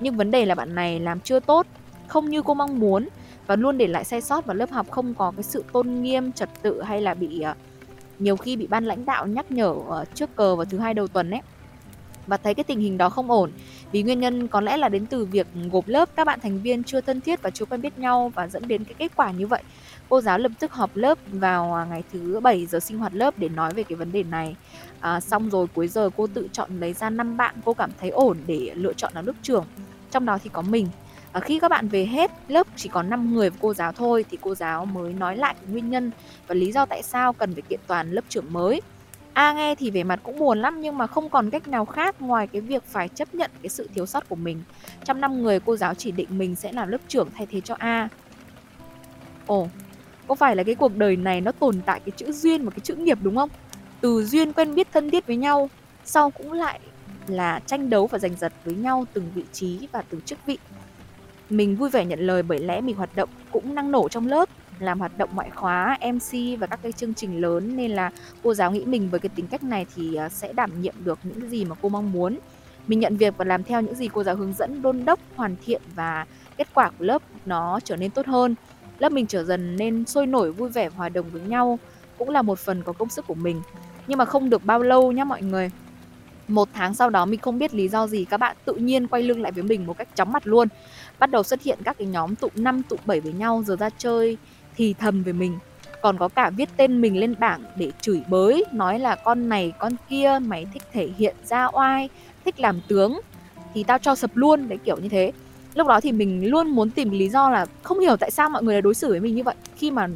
Nhưng 0.00 0.16
vấn 0.16 0.30
đề 0.30 0.46
là 0.46 0.54
bạn 0.54 0.74
này 0.74 1.00
làm 1.00 1.20
chưa 1.20 1.40
tốt, 1.40 1.66
không 2.06 2.30
như 2.30 2.42
cô 2.42 2.54
mong 2.54 2.80
muốn 2.80 3.08
và 3.46 3.56
luôn 3.56 3.78
để 3.78 3.86
lại 3.86 4.04
sai 4.04 4.20
sót 4.20 4.46
và 4.46 4.54
lớp 4.54 4.70
học 4.70 4.90
không 4.90 5.14
có 5.14 5.32
cái 5.36 5.42
sự 5.42 5.64
tôn 5.72 6.02
nghiêm, 6.02 6.32
trật 6.32 6.48
tự 6.62 6.82
hay 6.82 7.00
là 7.00 7.14
bị 7.14 7.40
à, 7.40 7.56
nhiều 8.18 8.36
khi 8.36 8.56
bị 8.56 8.66
ban 8.66 8.84
lãnh 8.84 9.04
đạo 9.04 9.26
nhắc 9.26 9.52
nhở 9.52 9.74
trước 10.14 10.36
cờ 10.36 10.56
vào 10.56 10.64
thứ 10.64 10.78
hai 10.78 10.94
đầu 10.94 11.08
tuần 11.08 11.30
ấy. 11.30 11.40
Và 12.26 12.36
thấy 12.36 12.54
cái 12.54 12.64
tình 12.64 12.80
hình 12.80 12.98
đó 12.98 13.08
không 13.08 13.30
ổn 13.30 13.50
vì 13.92 14.02
nguyên 14.02 14.20
nhân 14.20 14.48
có 14.48 14.60
lẽ 14.60 14.76
là 14.76 14.88
đến 14.88 15.06
từ 15.06 15.24
việc 15.24 15.46
gộp 15.72 15.88
lớp 15.88 16.08
các 16.16 16.26
bạn 16.26 16.40
thành 16.40 16.62
viên 16.62 16.84
chưa 16.84 17.00
thân 17.00 17.20
thiết 17.20 17.42
và 17.42 17.50
chưa 17.50 17.64
quen 17.64 17.80
biết 17.80 17.98
nhau 17.98 18.32
và 18.34 18.48
dẫn 18.48 18.68
đến 18.68 18.84
cái 18.84 18.94
kết 18.98 19.12
quả 19.16 19.30
như 19.30 19.46
vậy. 19.46 19.62
Cô 20.08 20.20
giáo 20.20 20.38
lập 20.38 20.52
tức 20.58 20.72
họp 20.72 20.96
lớp 20.96 21.18
vào 21.32 21.74
à, 21.74 21.84
ngày 21.84 22.02
thứ 22.12 22.40
bảy 22.40 22.66
giờ 22.66 22.80
sinh 22.80 22.98
hoạt 22.98 23.14
lớp 23.14 23.38
để 23.38 23.48
nói 23.48 23.74
về 23.74 23.82
cái 23.82 23.96
vấn 23.96 24.12
đề 24.12 24.22
này. 24.22 24.56
À, 25.00 25.20
xong 25.20 25.50
rồi 25.50 25.66
cuối 25.74 25.88
giờ 25.88 26.10
cô 26.16 26.26
tự 26.26 26.48
chọn 26.52 26.80
lấy 26.80 26.92
ra 26.92 27.10
năm 27.10 27.36
bạn 27.36 27.54
cô 27.64 27.74
cảm 27.74 27.90
thấy 28.00 28.10
ổn 28.10 28.38
để 28.46 28.72
lựa 28.74 28.92
chọn 28.92 29.12
làm 29.14 29.26
lớp 29.26 29.32
trưởng. 29.42 29.64
Trong 30.10 30.26
đó 30.26 30.38
thì 30.44 30.50
có 30.52 30.62
mình. 30.62 30.88
À, 31.32 31.40
khi 31.40 31.58
các 31.58 31.68
bạn 31.68 31.88
về 31.88 32.06
hết 32.06 32.30
lớp 32.48 32.66
chỉ 32.76 32.88
còn 32.88 33.10
5 33.10 33.34
người 33.34 33.50
và 33.50 33.56
cô 33.60 33.74
giáo 33.74 33.92
thôi 33.92 34.24
thì 34.30 34.38
cô 34.40 34.54
giáo 34.54 34.84
mới 34.86 35.12
nói 35.12 35.36
lại 35.36 35.54
nguyên 35.68 35.90
nhân 35.90 36.10
và 36.46 36.54
lý 36.54 36.72
do 36.72 36.86
tại 36.86 37.02
sao 37.02 37.32
cần 37.32 37.54
phải 37.54 37.62
kiện 37.62 37.80
toàn 37.86 38.10
lớp 38.10 38.22
trưởng 38.28 38.52
mới. 38.52 38.80
A 39.36 39.52
nghe 39.52 39.74
thì 39.74 39.90
vẻ 39.90 40.04
mặt 40.04 40.20
cũng 40.22 40.38
buồn 40.38 40.58
lắm 40.58 40.80
nhưng 40.80 40.98
mà 40.98 41.06
không 41.06 41.28
còn 41.28 41.50
cách 41.50 41.68
nào 41.68 41.84
khác 41.84 42.22
ngoài 42.22 42.46
cái 42.46 42.60
việc 42.60 42.82
phải 42.86 43.08
chấp 43.08 43.34
nhận 43.34 43.50
cái 43.62 43.68
sự 43.68 43.88
thiếu 43.94 44.06
sót 44.06 44.28
của 44.28 44.36
mình. 44.36 44.62
Trong 45.04 45.20
năm 45.20 45.42
người 45.42 45.60
cô 45.60 45.76
giáo 45.76 45.94
chỉ 45.94 46.10
định 46.10 46.38
mình 46.38 46.54
sẽ 46.54 46.72
làm 46.72 46.88
lớp 46.88 46.98
trưởng 47.08 47.28
thay 47.34 47.46
thế 47.46 47.60
cho 47.60 47.74
A. 47.78 48.08
Ồ, 49.46 49.68
có 50.26 50.34
phải 50.34 50.56
là 50.56 50.62
cái 50.62 50.74
cuộc 50.74 50.96
đời 50.96 51.16
này 51.16 51.40
nó 51.40 51.52
tồn 51.52 51.80
tại 51.86 52.00
cái 52.00 52.12
chữ 52.16 52.32
duyên 52.32 52.64
và 52.64 52.70
cái 52.70 52.80
chữ 52.80 52.94
nghiệp 52.94 53.18
đúng 53.22 53.36
không? 53.36 53.48
Từ 54.00 54.24
duyên 54.24 54.52
quen 54.52 54.74
biết 54.74 54.88
thân 54.92 55.10
thiết 55.10 55.26
với 55.26 55.36
nhau, 55.36 55.70
sau 56.04 56.30
cũng 56.30 56.52
lại 56.52 56.80
là 57.26 57.60
tranh 57.66 57.90
đấu 57.90 58.06
và 58.06 58.18
giành 58.18 58.36
giật 58.36 58.52
với 58.64 58.74
nhau 58.74 59.04
từng 59.12 59.30
vị 59.34 59.44
trí 59.52 59.88
và 59.92 60.02
từng 60.10 60.20
chức 60.20 60.38
vị. 60.46 60.58
Mình 61.50 61.76
vui 61.76 61.90
vẻ 61.90 62.04
nhận 62.04 62.20
lời 62.20 62.42
bởi 62.42 62.58
lẽ 62.58 62.80
mình 62.80 62.96
hoạt 62.96 63.16
động 63.16 63.28
cũng 63.52 63.74
năng 63.74 63.90
nổ 63.90 64.08
trong 64.08 64.28
lớp 64.28 64.48
làm 64.78 64.98
hoạt 64.98 65.18
động 65.18 65.30
ngoại 65.34 65.50
khóa, 65.50 65.98
MC 66.12 66.58
và 66.58 66.66
các 66.66 66.80
cái 66.82 66.92
chương 66.92 67.14
trình 67.14 67.40
lớn 67.40 67.76
nên 67.76 67.90
là 67.90 68.10
cô 68.42 68.54
giáo 68.54 68.72
nghĩ 68.72 68.84
mình 68.84 69.10
với 69.10 69.20
cái 69.20 69.30
tính 69.34 69.46
cách 69.46 69.64
này 69.64 69.86
thì 69.96 70.14
à, 70.14 70.28
sẽ 70.28 70.52
đảm 70.52 70.82
nhiệm 70.82 70.94
được 71.04 71.18
những 71.22 71.50
gì 71.50 71.64
mà 71.64 71.76
cô 71.82 71.88
mong 71.88 72.12
muốn. 72.12 72.38
Mình 72.86 73.00
nhận 73.00 73.16
việc 73.16 73.34
và 73.36 73.44
làm 73.44 73.62
theo 73.62 73.80
những 73.80 73.94
gì 73.94 74.08
cô 74.12 74.22
giáo 74.24 74.36
hướng 74.36 74.52
dẫn, 74.52 74.82
đôn 74.82 75.04
đốc, 75.04 75.20
hoàn 75.36 75.56
thiện 75.66 75.82
và 75.94 76.26
kết 76.56 76.68
quả 76.74 76.90
của 76.98 77.04
lớp 77.04 77.22
nó 77.46 77.80
trở 77.84 77.96
nên 77.96 78.10
tốt 78.10 78.26
hơn. 78.26 78.54
Lớp 78.98 79.12
mình 79.12 79.26
trở 79.26 79.44
dần 79.44 79.76
nên 79.76 80.04
sôi 80.06 80.26
nổi, 80.26 80.52
vui 80.52 80.68
vẻ 80.68 80.88
hòa 80.88 81.08
đồng 81.08 81.30
với 81.30 81.42
nhau 81.42 81.78
cũng 82.18 82.30
là 82.30 82.42
một 82.42 82.58
phần 82.58 82.82
có 82.82 82.92
công 82.92 83.08
sức 83.08 83.26
của 83.26 83.34
mình. 83.34 83.62
Nhưng 84.06 84.18
mà 84.18 84.24
không 84.24 84.50
được 84.50 84.64
bao 84.64 84.82
lâu 84.82 85.12
nhá 85.12 85.24
mọi 85.24 85.42
người. 85.42 85.70
Một 86.48 86.68
tháng 86.72 86.94
sau 86.94 87.10
đó 87.10 87.26
mình 87.26 87.40
không 87.40 87.58
biết 87.58 87.74
lý 87.74 87.88
do 87.88 88.06
gì 88.06 88.24
các 88.24 88.36
bạn 88.36 88.56
tự 88.64 88.74
nhiên 88.74 89.08
quay 89.08 89.22
lưng 89.22 89.42
lại 89.42 89.52
với 89.52 89.62
mình 89.62 89.86
một 89.86 89.98
cách 89.98 90.08
chóng 90.14 90.32
mặt 90.32 90.46
luôn. 90.46 90.68
Bắt 91.18 91.30
đầu 91.30 91.42
xuất 91.42 91.62
hiện 91.62 91.78
các 91.84 91.98
cái 91.98 92.06
nhóm 92.06 92.34
tụ 92.34 92.48
5 92.54 92.82
tụ 92.82 92.96
7 93.06 93.20
với 93.20 93.32
nhau 93.32 93.62
giờ 93.66 93.76
ra 93.76 93.90
chơi 93.98 94.36
thì 94.76 94.94
thầm 94.98 95.22
về 95.22 95.32
mình. 95.32 95.58
Còn 96.02 96.18
có 96.18 96.28
cả 96.28 96.50
viết 96.50 96.68
tên 96.76 97.00
mình 97.00 97.16
lên 97.16 97.34
bảng 97.38 97.64
để 97.76 97.92
chửi 98.00 98.22
bới, 98.28 98.64
nói 98.72 98.98
là 98.98 99.14
con 99.14 99.48
này, 99.48 99.72
con 99.78 99.92
kia, 100.08 100.38
mày 100.42 100.66
thích 100.74 100.82
thể 100.92 101.08
hiện 101.18 101.36
ra 101.44 101.68
oai, 101.72 102.08
thích 102.44 102.60
làm 102.60 102.80
tướng, 102.88 103.20
thì 103.74 103.84
tao 103.84 103.98
cho 103.98 104.14
sập 104.14 104.36
luôn, 104.36 104.68
đấy 104.68 104.78
kiểu 104.84 104.96
như 104.96 105.08
thế. 105.08 105.32
Lúc 105.74 105.86
đó 105.86 106.00
thì 106.00 106.12
mình 106.12 106.50
luôn 106.50 106.68
muốn 106.68 106.90
tìm 106.90 107.10
lý 107.10 107.28
do 107.28 107.50
là 107.50 107.66
không 107.82 108.00
hiểu 108.00 108.16
tại 108.16 108.30
sao 108.30 108.50
mọi 108.50 108.62
người 108.62 108.74
lại 108.74 108.82
đối 108.82 108.94
xử 108.94 109.08
với 109.08 109.20
mình 109.20 109.34
như 109.34 109.42
vậy. 109.42 109.54
Khi 109.76 109.90
mà 109.90 110.08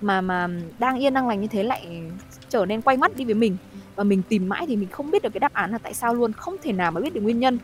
mà 0.00 0.20
mà 0.20 0.48
đang 0.78 0.98
yên, 0.98 1.14
đang 1.14 1.28
lành 1.28 1.40
như 1.40 1.46
thế 1.46 1.62
lại 1.62 2.02
trở 2.48 2.66
nên 2.66 2.80
quay 2.82 2.96
mắt 2.96 3.16
đi 3.16 3.24
với 3.24 3.34
mình. 3.34 3.56
Và 3.96 4.04
mình 4.04 4.22
tìm 4.28 4.48
mãi 4.48 4.66
thì 4.66 4.76
mình 4.76 4.88
không 4.88 5.10
biết 5.10 5.22
được 5.22 5.30
cái 5.32 5.40
đáp 5.40 5.52
án 5.52 5.72
là 5.72 5.78
tại 5.78 5.94
sao 5.94 6.14
luôn, 6.14 6.32
không 6.32 6.56
thể 6.62 6.72
nào 6.72 6.90
mà 6.90 7.00
biết 7.00 7.14
được 7.14 7.20
nguyên 7.20 7.40
nhân. 7.40 7.58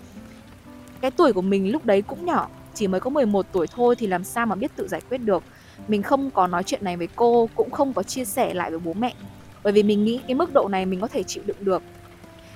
Cái 1.01 1.11
tuổi 1.11 1.33
của 1.33 1.43
mình 1.43 1.73
lúc 1.73 1.87
đấy 1.87 2.03
cũng 2.03 2.27
nhỏ, 2.27 2.49
chỉ 2.75 2.87
mới 2.87 3.01
có 3.01 3.11
11 3.11 3.47
tuổi 3.53 3.67
thôi 3.67 3.97
thì 3.97 4.07
làm 4.07 4.25
sao 4.25 4.47
mà 4.47 4.55
biết 4.55 4.71
tự 4.77 4.89
giải 4.89 5.01
quyết 5.11 5.19
được 5.19 5.43
mình 5.89 6.03
không 6.03 6.31
có 6.31 6.47
nói 6.47 6.63
chuyện 6.63 6.85
này 6.85 6.97
với 6.97 7.09
cô 7.17 7.49
cũng 7.55 7.71
không 7.71 7.93
có 7.93 8.03
chia 8.03 8.25
sẻ 8.25 8.55
lại 8.55 8.71
với 8.71 8.79
bố 8.79 8.93
mẹ. 8.93 9.15
Bởi 9.63 9.73
vì 9.73 9.83
mình 9.83 10.05
nghĩ 10.05 10.21
cái 10.27 10.35
mức 10.35 10.55
độ 10.55 10.69
này 10.69 10.87
mình 10.87 11.01
có 11.01 11.09
thể 11.09 11.23
chịu 11.23 11.43
đựng 11.47 11.57
được. 11.61 11.83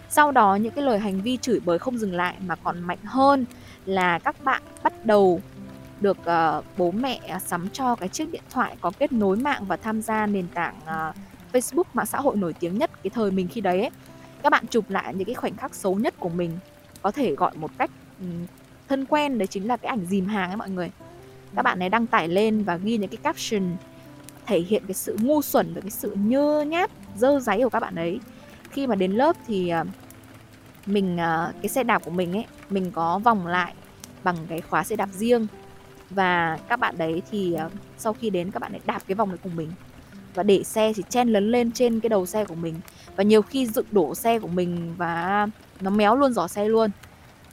Sau 0.08 0.32
đó 0.32 0.54
những 0.54 0.72
cái 0.72 0.84
lời 0.84 0.98
hành 0.98 1.20
vi 1.20 1.36
chửi 1.36 1.60
bới 1.60 1.78
không 1.78 1.98
dừng 1.98 2.14
lại 2.14 2.34
mà 2.46 2.56
còn 2.56 2.80
mạnh 2.80 2.98
hơn 3.04 3.44
là 3.86 4.18
các 4.18 4.44
bạn 4.44 4.62
bắt 4.82 5.06
đầu 5.06 5.40
được 6.00 6.18
uh, 6.20 6.64
bố 6.76 6.90
mẹ 6.90 7.20
à, 7.28 7.38
sắm 7.38 7.68
cho 7.72 7.94
cái 7.94 8.08
chiếc 8.08 8.32
điện 8.32 8.42
thoại 8.50 8.76
có 8.80 8.92
kết 8.98 9.12
nối 9.12 9.36
mạng 9.36 9.64
và 9.66 9.76
tham 9.76 10.02
gia 10.02 10.26
nền 10.26 10.46
tảng 10.54 10.74
uh, 10.84 11.16
Facebook 11.52 11.84
mạng 11.94 12.06
xã 12.06 12.20
hội 12.20 12.36
nổi 12.36 12.52
tiếng 12.52 12.78
nhất 12.78 12.90
cái 13.02 13.10
thời 13.14 13.30
mình 13.30 13.48
khi 13.48 13.60
đấy 13.60 13.80
ấy. 13.80 13.90
các 14.42 14.50
bạn 14.50 14.66
chụp 14.66 14.90
lại 14.90 15.14
những 15.14 15.26
cái 15.26 15.34
khoảnh 15.34 15.56
khắc 15.56 15.74
xấu 15.74 15.94
nhất 15.94 16.14
của 16.18 16.28
mình 16.28 16.58
có 17.02 17.10
thể 17.10 17.34
gọi 17.34 17.52
một 17.54 17.70
cách 17.78 17.90
um, 18.20 18.46
thân 18.88 19.04
quen 19.04 19.38
đấy 19.38 19.46
chính 19.46 19.68
là 19.68 19.76
cái 19.76 19.88
ảnh 19.88 20.06
dìm 20.06 20.26
hàng 20.26 20.50
ấy 20.50 20.56
mọi 20.56 20.70
người 20.70 20.90
các 21.56 21.62
bạn 21.62 21.82
ấy 21.82 21.88
đăng 21.88 22.06
tải 22.06 22.28
lên 22.28 22.64
và 22.64 22.76
ghi 22.76 22.96
những 22.96 23.10
cái 23.10 23.16
caption 23.16 23.76
thể 24.46 24.60
hiện 24.60 24.82
cái 24.86 24.94
sự 24.94 25.16
ngu 25.20 25.42
xuẩn 25.42 25.74
và 25.74 25.80
cái 25.80 25.90
sự 25.90 26.14
nhơ 26.14 26.64
nhát, 26.68 26.90
dơ 27.16 27.40
giấy 27.40 27.60
của 27.62 27.68
các 27.68 27.80
bạn 27.80 27.94
ấy. 27.94 28.20
Khi 28.70 28.86
mà 28.86 28.94
đến 28.94 29.12
lớp 29.12 29.36
thì 29.46 29.68
à, 29.68 29.84
mình 30.86 31.20
à, 31.20 31.52
cái 31.62 31.68
xe 31.68 31.84
đạp 31.84 32.04
của 32.04 32.10
mình 32.10 32.32
ấy, 32.32 32.44
mình 32.70 32.90
có 32.90 33.18
vòng 33.18 33.46
lại 33.46 33.72
bằng 34.24 34.36
cái 34.48 34.60
khóa 34.60 34.84
xe 34.84 34.96
đạp 34.96 35.08
riêng. 35.12 35.46
Và 36.10 36.58
các 36.68 36.80
bạn 36.80 36.98
đấy 36.98 37.22
thì 37.30 37.54
à, 37.54 37.68
sau 37.98 38.12
khi 38.12 38.30
đến 38.30 38.50
các 38.50 38.60
bạn 38.60 38.72
ấy 38.72 38.80
đạp 38.86 39.02
cái 39.06 39.14
vòng 39.14 39.28
này 39.28 39.38
cùng 39.42 39.56
mình. 39.56 39.72
Và 40.34 40.42
để 40.42 40.62
xe 40.62 40.92
thì 40.96 41.02
chen 41.08 41.28
lấn 41.28 41.50
lên 41.50 41.72
trên 41.72 42.00
cái 42.00 42.08
đầu 42.08 42.26
xe 42.26 42.44
của 42.44 42.54
mình. 42.54 42.74
Và 43.16 43.24
nhiều 43.24 43.42
khi 43.42 43.66
dựng 43.66 43.86
đổ 43.90 44.14
xe 44.14 44.38
của 44.38 44.48
mình 44.48 44.94
và 44.96 45.46
nó 45.80 45.90
méo 45.90 46.16
luôn 46.16 46.32
giỏ 46.32 46.48
xe 46.48 46.68
luôn. 46.68 46.90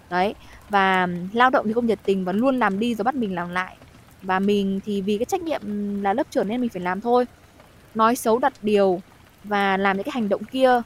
Đấy, 0.09 0.35
và 0.69 1.07
lao 1.33 1.49
động 1.49 1.65
thì 1.67 1.73
không 1.73 1.85
nhiệt 1.85 1.99
tình 2.05 2.25
và 2.25 2.33
luôn 2.33 2.59
làm 2.59 2.79
đi 2.79 2.95
rồi 2.95 3.03
bắt 3.03 3.15
mình 3.15 3.35
làm 3.35 3.49
lại 3.49 3.77
và 4.21 4.39
mình 4.39 4.79
thì 4.85 5.01
vì 5.01 5.17
cái 5.17 5.25
trách 5.25 5.41
nhiệm 5.41 5.61
là 6.03 6.13
lớp 6.13 6.27
trưởng 6.31 6.47
nên 6.47 6.61
mình 6.61 6.69
phải 6.69 6.81
làm 6.81 7.01
thôi. 7.01 7.25
Nói 7.95 8.15
xấu 8.15 8.39
đặt 8.39 8.53
điều 8.61 9.01
và 9.43 9.77
làm 9.77 9.97
những 9.97 10.03
cái 10.03 10.11
hành 10.11 10.29
động 10.29 10.43
kia. 10.43 10.81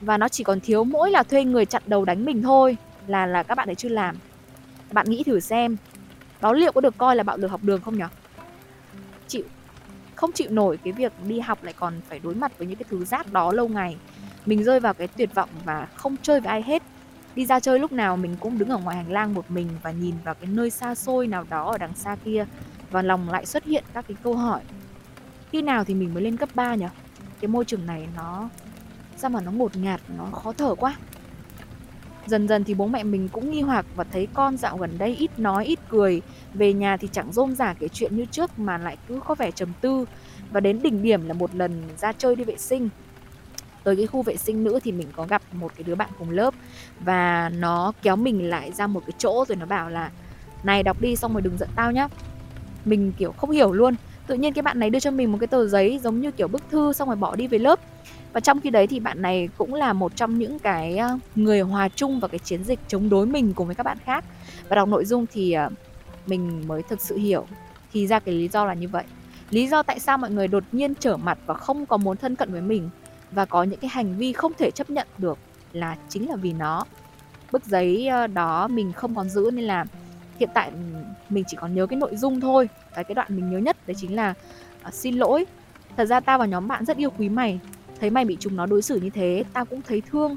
Và 0.00 0.18
nó 0.18 0.28
chỉ 0.28 0.44
còn 0.44 0.60
thiếu 0.60 0.84
mỗi 0.84 1.10
là 1.10 1.22
thuê 1.22 1.44
người 1.44 1.64
chặn 1.64 1.82
đầu 1.86 2.04
đánh 2.04 2.24
mình 2.24 2.42
thôi, 2.42 2.76
là 3.06 3.26
là 3.26 3.42
các 3.42 3.54
bạn 3.54 3.68
ấy 3.68 3.74
chưa 3.74 3.88
làm. 3.88 4.16
Bạn 4.92 5.10
nghĩ 5.10 5.22
thử 5.22 5.40
xem, 5.40 5.76
đó 6.40 6.52
liệu 6.52 6.72
có 6.72 6.80
được 6.80 6.98
coi 6.98 7.16
là 7.16 7.22
bạo 7.22 7.36
lực 7.36 7.48
học 7.48 7.60
đường 7.62 7.80
không 7.80 7.98
nhỉ 7.98 8.04
chịu, 9.28 9.44
không 10.14 10.32
chịu 10.32 10.50
nổi 10.50 10.78
cái 10.84 10.92
việc 10.92 11.12
đi 11.28 11.40
học 11.40 11.64
lại 11.64 11.74
còn 11.78 11.94
phải 12.08 12.18
đối 12.18 12.34
mặt 12.34 12.58
với 12.58 12.66
những 12.66 12.76
cái 12.76 12.86
thứ 12.90 13.04
rác 13.04 13.32
đó 13.32 13.52
lâu 13.52 13.68
ngày. 13.68 13.96
Mình 14.46 14.64
rơi 14.64 14.80
vào 14.80 14.94
cái 14.94 15.08
tuyệt 15.08 15.34
vọng 15.34 15.48
và 15.64 15.88
không 15.94 16.16
chơi 16.22 16.40
với 16.40 16.50
ai 16.50 16.62
hết 16.62 16.82
đi 17.38 17.46
ra 17.46 17.60
chơi 17.60 17.78
lúc 17.78 17.92
nào 17.92 18.16
mình 18.16 18.36
cũng 18.40 18.58
đứng 18.58 18.68
ở 18.68 18.78
ngoài 18.78 18.96
hành 18.96 19.12
lang 19.12 19.34
một 19.34 19.50
mình 19.50 19.68
và 19.82 19.90
nhìn 19.90 20.14
vào 20.24 20.34
cái 20.34 20.50
nơi 20.50 20.70
xa 20.70 20.94
xôi 20.94 21.26
nào 21.26 21.44
đó 21.50 21.70
ở 21.70 21.78
đằng 21.78 21.94
xa 21.94 22.16
kia. 22.24 22.46
Và 22.90 23.02
lòng 23.02 23.28
lại 23.28 23.46
xuất 23.46 23.64
hiện 23.64 23.84
các 23.94 24.04
cái 24.08 24.16
câu 24.22 24.34
hỏi. 24.34 24.60
Khi 25.52 25.62
nào 25.62 25.84
thì 25.84 25.94
mình 25.94 26.14
mới 26.14 26.22
lên 26.22 26.36
cấp 26.36 26.48
3 26.54 26.74
nhỉ? 26.74 26.86
Cái 27.40 27.48
môi 27.48 27.64
trường 27.64 27.86
này 27.86 28.08
nó, 28.16 28.48
sao 29.16 29.30
mà 29.30 29.40
nó 29.40 29.50
ngột 29.50 29.76
ngạt, 29.76 30.00
nó 30.16 30.24
khó 30.24 30.52
thở 30.52 30.74
quá? 30.74 30.96
Dần 32.26 32.48
dần 32.48 32.64
thì 32.64 32.74
bố 32.74 32.86
mẹ 32.86 33.02
mình 33.02 33.28
cũng 33.32 33.50
nghi 33.50 33.60
hoặc 33.60 33.86
và 33.96 34.04
thấy 34.04 34.28
con 34.34 34.56
dạo 34.56 34.76
gần 34.76 34.98
đây 34.98 35.16
ít 35.16 35.38
nói, 35.38 35.64
ít 35.64 35.78
cười. 35.88 36.22
Về 36.54 36.72
nhà 36.72 36.96
thì 36.96 37.08
chẳng 37.12 37.32
rôm 37.32 37.54
rả 37.54 37.74
kể 37.74 37.88
chuyện 37.88 38.16
như 38.16 38.24
trước 38.24 38.58
mà 38.58 38.78
lại 38.78 38.96
cứ 39.08 39.20
có 39.24 39.34
vẻ 39.34 39.50
trầm 39.50 39.72
tư. 39.80 40.04
Và 40.50 40.60
đến 40.60 40.82
đỉnh 40.82 41.02
điểm 41.02 41.28
là 41.28 41.34
một 41.34 41.54
lần 41.54 41.82
ra 41.98 42.12
chơi 42.12 42.36
đi 42.36 42.44
vệ 42.44 42.56
sinh 42.56 42.88
tới 43.84 43.96
cái 43.96 44.06
khu 44.06 44.22
vệ 44.22 44.36
sinh 44.36 44.64
nữ 44.64 44.80
thì 44.84 44.92
mình 44.92 45.06
có 45.16 45.26
gặp 45.26 45.42
một 45.52 45.72
cái 45.76 45.84
đứa 45.84 45.94
bạn 45.94 46.10
cùng 46.18 46.30
lớp 46.30 46.54
và 47.00 47.50
nó 47.58 47.92
kéo 48.02 48.16
mình 48.16 48.50
lại 48.50 48.72
ra 48.72 48.86
một 48.86 49.02
cái 49.06 49.14
chỗ 49.18 49.44
rồi 49.48 49.56
nó 49.56 49.66
bảo 49.66 49.90
là, 49.90 50.10
này, 50.62 50.82
đọc 50.82 51.00
đi 51.00 51.16
xong 51.16 51.32
rồi 51.32 51.42
đừng 51.42 51.58
giận 51.58 51.68
tao 51.76 51.92
nhá. 51.92 52.08
Mình, 52.84 53.12
kiểu, 53.18 53.32
không 53.32 53.50
hiểu 53.50 53.72
luôn. 53.72 53.94
Tự 54.26 54.34
nhiên 54.34 54.52
cái 54.52 54.62
bạn 54.62 54.80
này 54.80 54.90
đưa 54.90 55.00
cho 55.00 55.10
mình 55.10 55.32
một 55.32 55.38
cái 55.40 55.46
tờ 55.46 55.66
giấy 55.66 56.00
giống 56.02 56.20
như, 56.20 56.30
kiểu, 56.30 56.48
bức 56.48 56.62
thư 56.70 56.92
xong 56.92 57.08
rồi 57.08 57.16
bỏ 57.16 57.36
đi 57.36 57.46
về 57.46 57.58
lớp. 57.58 57.80
Và 58.32 58.40
trong 58.40 58.60
khi 58.60 58.70
đấy 58.70 58.86
thì 58.86 59.00
bạn 59.00 59.22
này 59.22 59.48
cũng 59.58 59.74
là 59.74 59.92
một 59.92 60.16
trong 60.16 60.38
những 60.38 60.58
cái 60.58 60.98
người 61.34 61.60
hòa 61.60 61.88
chung 61.88 62.20
vào 62.20 62.28
cái 62.28 62.38
chiến 62.38 62.64
dịch 62.64 62.78
chống 62.88 63.08
đối 63.08 63.26
mình 63.26 63.52
cùng 63.54 63.66
với 63.66 63.74
các 63.74 63.82
bạn 63.82 63.98
khác. 64.04 64.24
Và 64.68 64.76
đọc 64.76 64.88
nội 64.88 65.04
dung 65.04 65.26
thì 65.32 65.52
à, 65.52 65.70
mình 66.26 66.68
mới 66.68 66.82
thực 66.82 67.00
sự 67.00 67.16
hiểu. 67.16 67.46
Thì 67.92 68.06
ra 68.06 68.18
cái 68.18 68.34
lý 68.34 68.48
do 68.48 68.64
là 68.64 68.74
như 68.74 68.88
vậy. 68.88 69.04
Lý 69.50 69.68
do 69.68 69.82
tại 69.82 70.00
sao 70.00 70.18
mọi 70.18 70.30
người 70.30 70.48
đột 70.48 70.64
nhiên 70.72 70.94
trở 71.00 71.16
mặt 71.16 71.38
và 71.46 71.54
không 71.54 71.86
có 71.86 71.96
muốn 71.96 72.16
thân 72.16 72.36
cận 72.36 72.52
với 72.52 72.60
mình 72.60 72.90
và 73.30 73.44
có 73.44 73.62
những 73.62 73.80
cái 73.80 73.90
hành 73.90 74.16
vi 74.18 74.32
không 74.32 74.52
thể 74.58 74.70
chấp 74.70 74.90
nhận 74.90 75.06
được 75.18 75.38
là 75.72 75.96
chính 76.08 76.28
là 76.28 76.36
vì 76.36 76.52
nó. 76.52 76.84
Bức 77.52 77.64
giấy 77.64 78.08
ờ, 78.08 78.26
đó 78.26 78.68
mình 78.68 78.92
không 78.92 79.14
còn 79.14 79.28
giữ 79.28 79.50
nên 79.54 79.64
là 79.64 79.84
hiện 80.38 80.48
tại 80.54 80.70
mình 81.28 81.44
chỉ 81.46 81.56
còn 81.60 81.74
nhớ 81.74 81.86
cái 81.86 81.98
nội 81.98 82.16
dung 82.16 82.40
thôi. 82.40 82.68
Cái 82.94 83.04
cái 83.04 83.14
đoạn 83.14 83.36
mình 83.36 83.50
nhớ 83.50 83.58
nhất 83.58 83.76
đấy 83.86 83.94
chính 84.00 84.16
là 84.16 84.34
uh, 84.88 84.94
xin 84.94 85.14
lỗi. 85.14 85.46
Thật 85.96 86.04
ra 86.04 86.20
tao 86.20 86.38
và 86.38 86.46
nhóm 86.46 86.68
bạn 86.68 86.84
rất 86.84 86.96
yêu 86.96 87.10
quý 87.18 87.28
mày. 87.28 87.60
Thấy 88.00 88.10
mày 88.10 88.24
bị 88.24 88.36
chúng 88.40 88.56
nó 88.56 88.66
đối 88.66 88.82
xử 88.82 89.00
như 89.00 89.10
thế 89.10 89.44
tao 89.52 89.64
cũng 89.64 89.82
thấy 89.82 90.02
thương. 90.10 90.36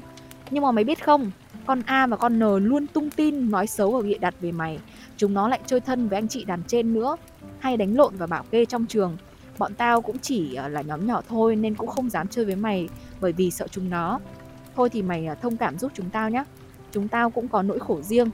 Nhưng 0.50 0.62
mà 0.62 0.70
mày 0.70 0.84
biết 0.84 1.04
không 1.04 1.30
con 1.66 1.82
A 1.86 2.06
và 2.06 2.16
con 2.16 2.38
N 2.38 2.64
luôn 2.64 2.86
tung 2.86 3.10
tin 3.10 3.50
nói 3.50 3.66
xấu 3.66 3.92
và 3.92 4.00
bịa 4.00 4.18
đặt 4.18 4.34
về 4.40 4.52
mày. 4.52 4.78
Chúng 5.16 5.34
nó 5.34 5.48
lại 5.48 5.60
chơi 5.66 5.80
thân 5.80 6.08
với 6.08 6.18
anh 6.18 6.28
chị 6.28 6.44
đàn 6.44 6.62
trên 6.66 6.94
nữa 6.94 7.16
hay 7.58 7.76
đánh 7.76 7.96
lộn 7.96 8.16
và 8.16 8.26
bảo 8.26 8.44
kê 8.50 8.64
trong 8.64 8.86
trường 8.86 9.16
bọn 9.58 9.74
tao 9.74 10.02
cũng 10.02 10.18
chỉ 10.18 10.54
ờ, 10.54 10.68
là 10.68 10.82
nhóm 10.82 11.06
nhỏ 11.06 11.22
thôi 11.28 11.56
nên 11.56 11.74
cũng 11.74 11.88
không 11.88 12.10
dám 12.10 12.28
chơi 12.28 12.44
với 12.44 12.56
mày 12.56 12.88
bởi 13.20 13.32
vì 13.32 13.50
sợ 13.50 13.68
chúng 13.68 13.90
nó. 13.90 14.20
Thôi 14.76 14.90
thì 14.90 15.02
mày 15.02 15.26
ờ, 15.26 15.34
thông 15.34 15.56
cảm 15.56 15.78
giúp 15.78 15.92
chúng 15.94 16.10
tao 16.10 16.30
nhé 16.30 16.44
chúng 16.92 17.08
tao 17.08 17.30
cũng 17.30 17.48
có 17.48 17.62
nỗi 17.62 17.78
khổ 17.78 18.00
riêng. 18.02 18.30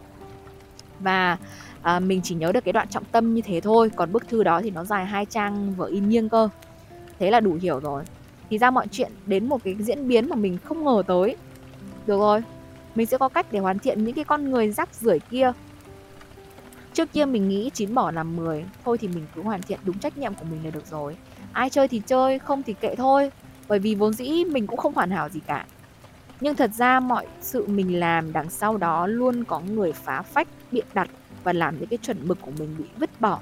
Và 1.00 1.36
à, 1.82 2.00
mình 2.00 2.20
chỉ 2.24 2.34
nhớ 2.34 2.52
được 2.52 2.64
cái 2.64 2.72
đoạn 2.72 2.88
trọng 2.88 3.04
tâm 3.04 3.34
như 3.34 3.40
thế 3.40 3.60
thôi 3.60 3.90
còn 3.96 4.12
bức 4.12 4.28
thư 4.28 4.44
đó 4.44 4.60
thì 4.62 4.70
nó 4.70 4.84
dài 4.84 5.06
hai 5.06 5.24
trang 5.24 5.74
vở 5.74 5.86
in 5.86 6.08
nghiêng 6.08 6.28
cơ. 6.28 6.48
Thế 7.18 7.30
là 7.30 7.40
đủ 7.40 7.58
hiểu 7.60 7.80
rồi. 7.80 8.04
Thì 8.50 8.58
ra 8.58 8.70
mọi 8.70 8.86
chuyện 8.90 9.12
đến 9.26 9.48
một 9.48 9.64
cái 9.64 9.76
diễn 9.78 10.08
biến 10.08 10.28
mà 10.28 10.36
mình 10.36 10.58
không 10.64 10.84
ngờ 10.84 11.02
tới. 11.06 11.36
Được 12.06 12.18
rồi 12.18 12.42
mình 12.94 13.06
sẽ 13.06 13.18
có 13.18 13.28
cách 13.28 13.46
để 13.52 13.58
hoàn 13.58 13.78
thiện 13.78 14.04
những 14.04 14.14
cái 14.14 14.24
con 14.24 14.50
người 14.50 14.70
rác 14.70 14.94
rưởi 14.94 15.18
kia 15.30 15.52
trước 16.98 17.12
kia 17.12 17.24
mình 17.24 17.48
nghĩ 17.48 17.70
chín 17.74 17.94
bỏ 17.94 18.10
làm 18.10 18.36
10 18.36 18.64
thôi 18.84 18.98
thì 18.98 19.08
mình 19.08 19.26
cứ 19.34 19.42
hoàn 19.42 19.62
thiện 19.62 19.80
đúng 19.84 19.98
trách 19.98 20.18
nhiệm 20.18 20.34
của 20.34 20.44
mình 20.44 20.64
là 20.64 20.70
được 20.70 20.86
rồi. 20.86 21.16
Ai 21.52 21.70
chơi 21.70 21.88
thì 21.88 22.02
chơi, 22.06 22.38
không 22.38 22.62
thì 22.62 22.72
kệ 22.72 22.94
thôi. 22.94 23.30
Bởi 23.68 23.78
vì 23.78 23.94
vốn 23.94 24.12
dĩ 24.12 24.44
mình 24.44 24.66
cũng 24.66 24.76
không 24.76 24.94
hoàn 24.94 25.10
hảo 25.10 25.28
gì 25.28 25.40
cả. 25.46 25.66
Nhưng 26.40 26.54
thật 26.54 26.70
ra 26.74 27.00
mọi 27.00 27.26
sự 27.40 27.66
mình 27.66 28.00
làm 28.00 28.32
đằng 28.32 28.50
sau 28.50 28.76
đó 28.76 29.06
luôn 29.06 29.44
có 29.44 29.60
người 29.60 29.92
phá 29.92 30.22
phách, 30.22 30.48
biện 30.72 30.84
đặt 30.94 31.08
và 31.44 31.52
làm 31.52 31.78
những 31.78 31.88
cái 31.88 31.98
chuẩn 32.02 32.28
mực 32.28 32.38
của 32.40 32.52
mình 32.58 32.74
bị 32.78 32.84
vứt 32.98 33.20
bỏ. 33.20 33.38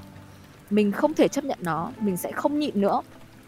Mình 0.69 0.91
không 0.91 1.13
thể 1.13 1.27
chấp 1.27 1.43
nhận 1.43 1.59
nó, 1.61 1.91
mình 1.99 2.17
sẽ 2.17 2.31
không 2.31 2.59
nhịn 2.59 2.81
nữa. 2.81 3.01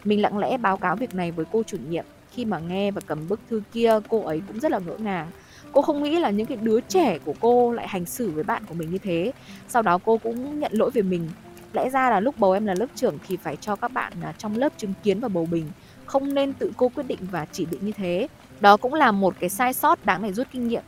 Mình 0.04 0.22
lặng 0.22 0.38
lẽ 0.38 0.58
báo 0.58 0.78
cáo 0.78 0.96
việc 0.96 1.16
này 1.16 1.32
với 1.32 1.46
cô 1.52 1.64
chủ 1.64 1.78
nhiệm. 1.90 2.06
Khi 2.32 2.46
mà 2.46 2.60
nghe 2.60 2.92
và 2.92 3.02
cầm 3.08 3.28
bức 3.28 3.40
thư 3.50 3.62
kia, 3.74 4.00
cô 4.10 4.24
ấy 4.24 4.42
cũng 4.48 4.60
rất 4.60 4.72
là 4.72 4.80
ngỡ 4.80 4.98
ngàng 4.98 5.28
cô 5.72 5.82
không 5.82 6.04
nghĩ 6.04 6.20
là 6.20 6.30
những 6.30 6.48
cái 6.48 6.58
đứa 6.62 6.80
trẻ 6.80 7.18
của 7.26 7.34
cô 7.40 7.72
lại 7.72 7.88
hành 7.88 8.06
xử 8.06 8.32
với 8.32 8.44
bạn 8.44 8.64
của 8.66 8.74
mình 8.74 8.92
như 8.92 8.98
thế. 8.98 9.32
Sau 9.68 9.82
đó 9.82 10.00
cô 10.06 10.18
cũng 10.18 10.60
nhận 10.60 10.72
lỗi 10.74 10.92
về 10.92 11.02
mình. 11.02 11.30
Lẽ 11.74 11.90
ra 11.90 12.10
là 12.10 12.20
lúc 12.20 12.38
bầu 12.38 12.52
em 12.52 12.66
là 12.66 12.74
lớp 12.74 12.88
trưởng 12.96 13.18
thì 13.28 13.38
phải 13.38 13.56
cho 13.56 13.76
các 13.76 13.92
bạn 13.92 14.14
à, 14.24 14.34
trong 14.38 14.58
lớp 14.58 14.74
chứng 14.78 14.94
kiến 15.04 15.20
và 15.20 15.28
bầu 15.28 15.48
bình 15.52 15.72
không 16.06 16.34
nên 16.34 16.54
tự 16.54 16.72
cô 16.78 16.90
quyết 16.90 17.08
định 17.08 17.20
và 17.32 17.46
chỉ 17.52 17.66
định 17.66 17.80
như 17.86 17.92
thế. 17.92 18.28
Đó 18.60 18.78
cũng 18.78 18.94
là 18.94 19.12
một 19.12 19.36
cái 19.40 19.50
sai 19.50 19.74
sót 19.74 20.06
đáng 20.06 20.24
để 20.24 20.34
rút 20.34 20.48
kinh 20.52 20.68
nghiệm. 20.68 20.84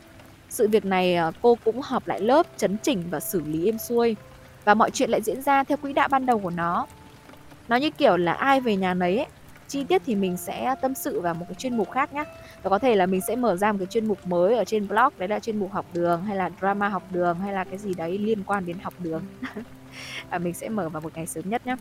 Sự 0.50 0.68
việc 0.68 0.86
này 0.86 1.16
à, 1.16 1.32
cô 1.42 1.58
cũng 1.66 1.82
họp 1.82 2.08
lại 2.08 2.22
lớp, 2.22 2.48
chấn 2.58 2.78
chỉnh 2.78 3.04
và 3.10 3.20
xử 3.20 3.42
lý 3.46 3.66
êm 3.66 3.78
xuôi. 3.78 4.16
Và 4.66 4.74
mọi 4.74 4.92
chuyện 4.92 5.10
lại 5.10 5.22
diễn 5.22 5.42
ra 5.42 5.64
theo 5.64 5.78
quỹ 5.78 5.94
đạo 5.94 6.08
ban 6.08 6.26
đầu 6.26 6.40
của 6.40 6.50
nó. 6.50 6.88
Nó 7.68 7.76
như 7.76 7.90
kiểu 7.90 8.18
là 8.18 8.34
ai 8.34 8.62
về 8.62 8.76
nhà 8.76 8.94
nấy 8.94 9.18
ấy. 9.18 9.28
chi 9.68 9.84
tiết 9.84 10.02
thì 10.06 10.16
mình 10.16 10.38
sẽ 10.38 10.76
tâm 10.82 10.96
sự 10.96 11.22
vào 11.22 11.34
một 11.34 11.46
cái 11.50 11.56
chuyên 11.56 11.78
mục 11.78 11.92
khác 11.92 12.14
nhé 12.14 12.24
và 12.64 12.70
có 12.70 12.80
thể 12.80 12.96
là 12.96 13.06
mình 13.06 13.22
sẽ 13.28 13.36
mở 13.36 13.56
ra 13.56 13.72
một 13.72 13.78
cái 13.80 13.88
chuyên 13.88 14.06
mục 14.06 14.28
mới 14.28 14.56
ở 14.56 14.66
trên 14.66 14.88
blog 14.88 15.14
đấy 15.18 15.28
là 15.28 15.40
chuyên 15.40 15.60
mục 15.60 15.72
học 15.72 15.86
đường 15.94 16.22
hay 16.22 16.36
là 16.38 16.50
drama 16.60 16.90
học 16.90 17.04
đường 17.12 17.40
hay 17.40 17.54
là 17.54 17.64
cái 17.64 17.78
gì 17.78 17.94
đấy 17.94 18.18
liên 18.18 18.44
quan 18.44 18.66
đến 18.66 18.78
học 18.82 18.94
đường. 19.00 19.24
À, 20.30 20.38
mình 20.38 20.54
sẽ 20.54 20.70
mở 20.70 20.90
vào 20.90 21.02
một 21.02 21.12
ngày 21.16 21.28
sớm 21.28 21.50
nhất 21.50 21.68
nhé 21.68 21.76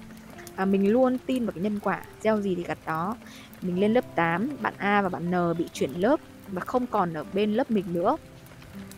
à, 0.57 0.65
mình 0.65 0.93
luôn 0.93 1.19
tin 1.27 1.47
vào 1.47 1.53
cái 1.53 1.63
nhân 1.63 1.81
quả 1.83 2.03
gieo 2.21 2.41
gì 2.41 2.55
thì 2.55 2.63
gặt 2.63 2.79
đó. 2.87 3.17
Mình 3.63 3.81
lên 3.81 3.93
lớp 3.93 4.05
8 4.15 4.51
bạn 4.61 4.75
A 4.79 5.03
và 5.03 5.09
bạn 5.09 5.31
N 5.31 5.59
bị 5.59 5.69
chuyển 5.73 5.91
lớp 5.91 6.21
và 6.49 6.61
không 6.61 6.87
còn 6.87 7.15
ở 7.15 7.25
bên 7.33 7.53
lớp 7.53 7.71
mình 7.71 7.85
nữa. 7.93 8.17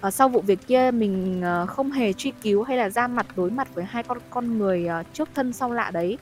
À, 0.00 0.10
sau 0.10 0.28
vụ 0.28 0.40
việc 0.40 0.66
kia 0.66 0.90
mình 0.90 1.42
ờ, 1.42 1.66
không 1.66 1.90
hề 1.90 2.12
truy 2.12 2.32
cứu 2.42 2.62
hay 2.62 2.76
là 2.76 2.90
ra 2.90 3.06
mặt 3.06 3.26
đối 3.36 3.50
mặt 3.50 3.68
với 3.74 3.84
hai 3.84 4.02
con 4.02 4.18
con 4.30 4.58
người 4.58 4.86
ờ, 4.86 5.02
trước 5.12 5.28
thân 5.34 5.52
sau 5.52 5.72
lạ 5.72 5.90
đấy. 5.90 6.18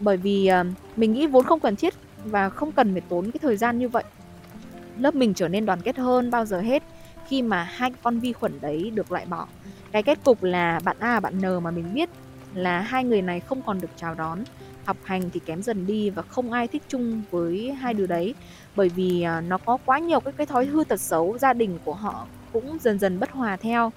Bởi 0.00 0.16
vì 0.16 0.46
ờ, 0.46 0.64
mình 0.96 1.12
nghĩ 1.12 1.26
vốn 1.26 1.44
không 1.44 1.60
cần 1.60 1.76
thiết 1.76 1.94
và 2.24 2.48
không 2.48 2.72
cần 2.72 2.92
phải 2.92 3.02
tốn 3.08 3.30
cái 3.30 3.38
thời 3.42 3.56
gian 3.56 3.78
như 3.78 3.88
vậy 3.88 4.04
lớp 4.98 5.14
mình 5.14 5.34
trở 5.34 5.48
nên 5.48 5.66
đoàn 5.66 5.80
kết 5.80 5.96
hơn 5.96 6.30
bao 6.30 6.44
giờ 6.44 6.60
hết 6.60 6.82
khi 7.28 7.42
mà 7.42 7.62
hai 7.62 7.90
con 8.02 8.18
vi 8.18 8.32
khuẩn 8.32 8.60
đấy 8.60 8.90
được 8.94 9.12
loại 9.12 9.26
bỏ. 9.26 9.46
Cái 9.92 10.02
kết 10.02 10.18
cục 10.24 10.42
là 10.42 10.80
bạn 10.84 10.96
A 10.98 11.14
và 11.14 11.20
bạn 11.20 11.38
N 11.38 11.64
mà 11.64 11.70
mình 11.70 11.94
biết 11.94 12.08
là 12.54 12.80
hai 12.80 13.04
người 13.04 13.22
này 13.22 13.40
không 13.40 13.62
còn 13.62 13.80
được 13.80 13.90
chào 13.96 14.14
đón, 14.14 14.38
học 14.84 14.96
hành 15.04 15.30
thì 15.30 15.40
kém 15.40 15.62
dần 15.62 15.86
đi 15.86 16.10
và 16.10 16.22
không 16.22 16.52
ai 16.52 16.68
thích 16.68 16.82
chung 16.88 17.22
với 17.30 17.72
hai 17.72 17.94
đứa 17.94 18.06
đấy. 18.06 18.34
Bởi 18.76 18.88
vì 18.88 19.22
à, 19.22 19.40
nó 19.40 19.58
có 19.58 19.78
quá 19.84 19.98
nhiều 19.98 20.20
cái 20.20 20.32
cái 20.32 20.46
thói 20.46 20.66
hư 20.66 20.84
tật 20.84 21.00
xấu 21.00 21.38
gia 21.38 21.52
đình 21.52 21.78
của 21.84 21.94
họ 21.94 22.26
cũng 22.52 22.78
dần 22.80 22.98
dần 22.98 23.20
bất 23.20 23.30
hòa 23.30 23.56
theo. 23.56 23.92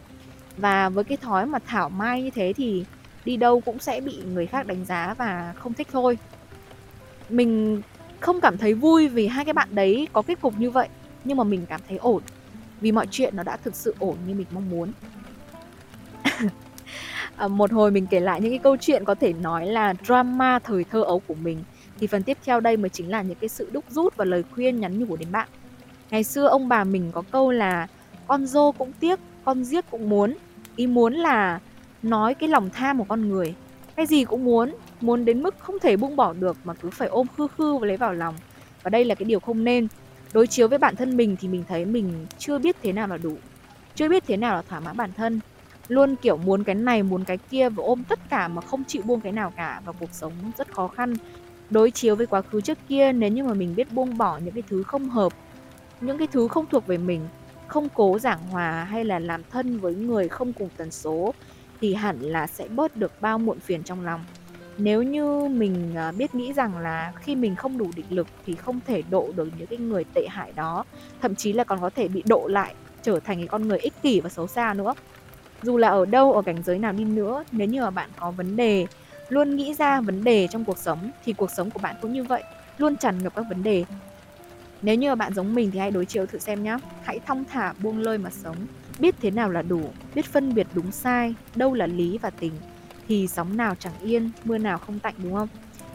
Và 0.57 0.89
với 0.89 1.03
cái 1.03 1.17
thói 1.17 1.45
mà 1.45 1.59
thảo 1.59 1.89
mai 1.89 2.23
như 2.23 2.29
thế 2.29 2.53
thì 2.57 2.85
đi 3.25 3.37
đâu 3.37 3.61
cũng 3.61 3.79
sẽ 3.79 4.01
bị 4.01 4.17
người 4.33 4.45
khác 4.45 4.67
đánh 4.67 4.85
giá 4.85 5.13
và 5.17 5.53
không 5.59 5.73
thích 5.73 5.87
thôi. 5.91 6.17
Mình 7.29 7.81
không 8.19 8.41
cảm 8.41 8.57
thấy 8.57 8.73
vui 8.73 9.07
vì 9.07 9.27
hai 9.27 9.45
cái 9.45 9.53
bạn 9.53 9.67
đấy 9.71 10.07
có 10.13 10.21
kết 10.21 10.41
cục 10.41 10.59
như 10.59 10.69
vậy 10.69 10.87
nhưng 11.23 11.37
mà 11.37 11.43
mình 11.43 11.65
cảm 11.69 11.81
thấy 11.87 11.97
ổn 11.97 12.21
vì 12.81 12.91
mọi 12.91 13.07
chuyện 13.11 13.35
nó 13.35 13.43
đã 13.43 13.57
thực 13.57 13.75
sự 13.75 13.95
ổn 13.99 14.17
như 14.27 14.33
mình 14.33 14.47
mong 14.51 14.69
muốn. 14.69 14.91
À, 17.35 17.47
một 17.47 17.71
hồi 17.71 17.91
mình 17.91 18.07
kể 18.07 18.19
lại 18.19 18.41
những 18.41 18.51
cái 18.51 18.59
câu 18.59 18.77
chuyện 18.77 19.05
có 19.05 19.15
thể 19.15 19.33
nói 19.33 19.67
là 19.67 19.93
drama 20.05 20.59
thời 20.59 20.83
thơ 20.83 21.03
ấu 21.03 21.19
của 21.19 21.33
mình 21.33 21.63
thì 21.99 22.07
phần 22.07 22.23
tiếp 22.23 22.37
theo 22.45 22.59
đây 22.59 22.77
mới 22.77 22.89
chính 22.89 23.09
là 23.09 23.21
những 23.21 23.37
cái 23.41 23.49
sự 23.49 23.69
đúc 23.71 23.85
rút 23.89 24.17
và 24.17 24.25
lời 24.25 24.43
khuyên 24.51 24.79
nhắn 24.79 24.99
nhủ 24.99 25.15
đến 25.15 25.31
bạn. 25.31 25.49
Ngày 26.11 26.23
xưa 26.23 26.47
ông 26.47 26.69
bà 26.69 26.83
mình 26.83 27.11
có 27.13 27.23
câu 27.31 27.51
là 27.51 27.87
con 28.27 28.45
dô 28.45 28.71
cũng 28.71 28.91
tiếc 28.99 29.19
con 29.45 29.63
giết 29.63 29.85
cũng 29.91 30.09
muốn 30.09 30.35
ý 30.75 30.87
muốn 30.87 31.13
là 31.13 31.59
nói 32.03 32.33
cái 32.33 32.49
lòng 32.49 32.69
tham 32.69 32.97
của 32.97 33.03
con 33.03 33.29
người. 33.29 33.55
Cái 33.95 34.05
gì 34.05 34.25
cũng 34.25 34.45
muốn 34.45 34.75
muốn 35.01 35.25
đến 35.25 35.43
mức 35.43 35.55
không 35.59 35.79
thể 35.79 35.97
buông 35.97 36.15
bỏ 36.15 36.33
được 36.33 36.57
mà 36.63 36.73
cứ 36.73 36.89
phải 36.89 37.07
ôm 37.07 37.27
khư 37.37 37.47
khư 37.57 37.75
và 37.77 37.87
lấy 37.87 37.97
vào 37.97 38.13
lòng. 38.13 38.35
Và 38.83 38.89
đây 38.89 39.05
là 39.05 39.15
cái 39.15 39.25
điều 39.25 39.39
không 39.39 39.63
nên. 39.63 39.87
Đối 40.33 40.47
chiếu 40.47 40.67
với 40.67 40.77
bản 40.77 40.95
thân 40.95 41.17
mình 41.17 41.35
thì 41.39 41.47
mình 41.47 41.63
thấy 41.67 41.85
mình 41.85 42.25
chưa 42.37 42.59
biết 42.59 42.75
thế 42.83 42.91
nào 42.91 43.07
là 43.07 43.17
đủ. 43.17 43.37
Chưa 43.95 44.09
biết 44.09 44.23
thế 44.27 44.37
nào 44.37 44.55
là 44.55 44.61
thỏa 44.61 44.79
mãn 44.79 44.97
bản 44.97 45.11
thân. 45.17 45.39
Luôn 45.87 46.15
kiểu 46.15 46.37
muốn 46.37 46.63
cái 46.63 46.75
này, 46.75 47.03
muốn 47.03 47.23
cái 47.23 47.37
kia 47.37 47.69
và 47.69 47.83
ôm 47.83 48.03
tất 48.03 48.19
cả 48.29 48.47
mà 48.47 48.61
không 48.61 48.83
chịu 48.87 49.01
buông 49.05 49.21
cái 49.21 49.31
nào 49.31 49.53
cả. 49.55 49.81
Và 49.85 49.91
cuộc 49.91 50.09
sống 50.11 50.33
rất 50.57 50.73
khó 50.73 50.87
khăn. 50.87 51.13
Đối 51.69 51.91
chiếu 51.91 52.15
với 52.15 52.25
quá 52.25 52.41
khứ 52.41 52.61
trước 52.61 52.77
kia, 52.87 53.11
nếu 53.13 53.29
như 53.29 53.43
mà 53.43 53.53
mình 53.53 53.75
biết 53.75 53.93
buông 53.93 54.17
bỏ 54.17 54.37
những 54.37 54.53
cái 54.53 54.63
thứ 54.69 54.83
không 54.83 55.09
hợp, 55.09 55.33
những 56.01 56.17
cái 56.17 56.27
thứ 56.27 56.47
không 56.47 56.65
thuộc 56.71 56.87
về 56.87 56.97
mình, 56.97 57.21
không 57.67 57.87
cố 57.93 58.19
giảng 58.19 58.39
hòa 58.51 58.83
hay 58.83 59.05
là 59.05 59.19
làm 59.19 59.41
thân 59.51 59.79
với 59.79 59.95
người 59.95 60.27
không 60.27 60.53
cùng 60.53 60.69
tần 60.77 60.91
số, 60.91 61.33
thì 61.81 61.93
hẳn 61.93 62.21
là 62.21 62.47
sẽ 62.47 62.67
bớt 62.67 62.97
được 62.97 63.21
bao 63.21 63.37
muộn 63.37 63.59
phiền 63.59 63.83
trong 63.83 64.05
lòng 64.05 64.25
nếu 64.79 65.03
như 65.03 65.47
mình 65.47 65.95
à, 65.95 66.11
biết 66.11 66.35
nghĩ 66.35 66.53
rằng 66.53 66.77
là 66.77 67.13
khi 67.15 67.35
mình 67.35 67.55
không 67.55 67.77
đủ 67.77 67.91
định 67.95 68.05
lực 68.09 68.27
thì 68.45 68.55
không 68.55 68.79
thể 68.87 69.03
độ 69.09 69.29
được 69.35 69.49
những 69.57 69.67
cái 69.67 69.79
người 69.79 70.03
tệ 70.13 70.27
hại 70.29 70.51
đó, 70.55 70.85
thậm 71.21 71.35
chí 71.35 71.53
là 71.53 71.63
còn 71.63 71.81
có 71.81 71.89
thể 71.89 72.07
bị 72.07 72.23
độ 72.25 72.47
lại, 72.47 72.73
trở 73.01 73.19
thành 73.19 73.37
cái 73.37 73.47
con 73.47 73.67
người 73.67 73.79
ích 73.79 73.93
kỷ 74.01 74.19
và 74.21 74.29
xấu 74.29 74.47
xa 74.47 74.73
nữa. 74.73 74.93
Dù 75.61 75.77
là 75.77 75.87
ở 75.87 76.05
đâu, 76.05 76.33
ở 76.33 76.41
cảnh 76.41 76.63
giới 76.63 76.79
nào 76.79 76.93
đi 76.93 77.03
nữa, 77.05 77.43
nếu 77.51 77.67
như 77.67 77.81
mà 77.81 77.89
bạn 77.89 78.09
có 78.19 78.31
vấn 78.31 78.55
đề, 78.55 78.87
luôn 79.29 79.55
nghĩ 79.55 79.73
ra 79.73 80.01
vấn 80.01 80.23
đề 80.23 80.47
trong 80.47 80.65
cuộc 80.65 80.77
sống 80.77 81.11
thì 81.25 81.33
cuộc 81.33 81.51
sống 81.51 81.71
của 81.71 81.79
bạn 81.79 81.95
cũng 82.01 82.13
như 82.13 82.23
vậy, 82.23 82.43
luôn 82.77 82.97
tràn 82.97 83.23
ngập 83.23 83.35
các 83.35 83.45
vấn 83.49 83.63
đề. 83.63 83.85
Nếu 84.81 84.95
như 84.95 85.09
mà 85.09 85.15
bạn 85.15 85.33
giống 85.33 85.55
mình 85.55 85.71
thì 85.71 85.79
hãy 85.79 85.91
đối 85.91 86.05
chiếu 86.05 86.25
thử 86.25 86.39
xem 86.39 86.63
nhé 86.63 86.77
hãy 87.03 87.19
thong 87.19 87.43
thả, 87.51 87.73
buông 87.83 87.99
lơi 87.99 88.17
mà 88.17 88.29
sống. 88.29 88.55
Biết 88.99 89.15
thế 89.21 89.31
nào 89.31 89.49
là 89.49 89.61
đủ, 89.61 89.81
biết 90.15 90.25
phân 90.25 90.53
biệt 90.53 90.67
đúng 90.73 90.91
sai, 90.91 91.35
đâu 91.55 91.73
là 91.73 91.87
lý 91.87 92.17
và 92.17 92.29
tình 92.29 92.53
thì 93.09 93.27
sóng 93.27 93.57
nào 93.57 93.75
chẳng 93.79 93.93
yên 94.01 94.31
mưa 94.43 94.57
nào 94.57 94.77
không 94.77 94.99
tạnh 94.99 95.13
đúng 95.17 95.33
không 95.33 95.47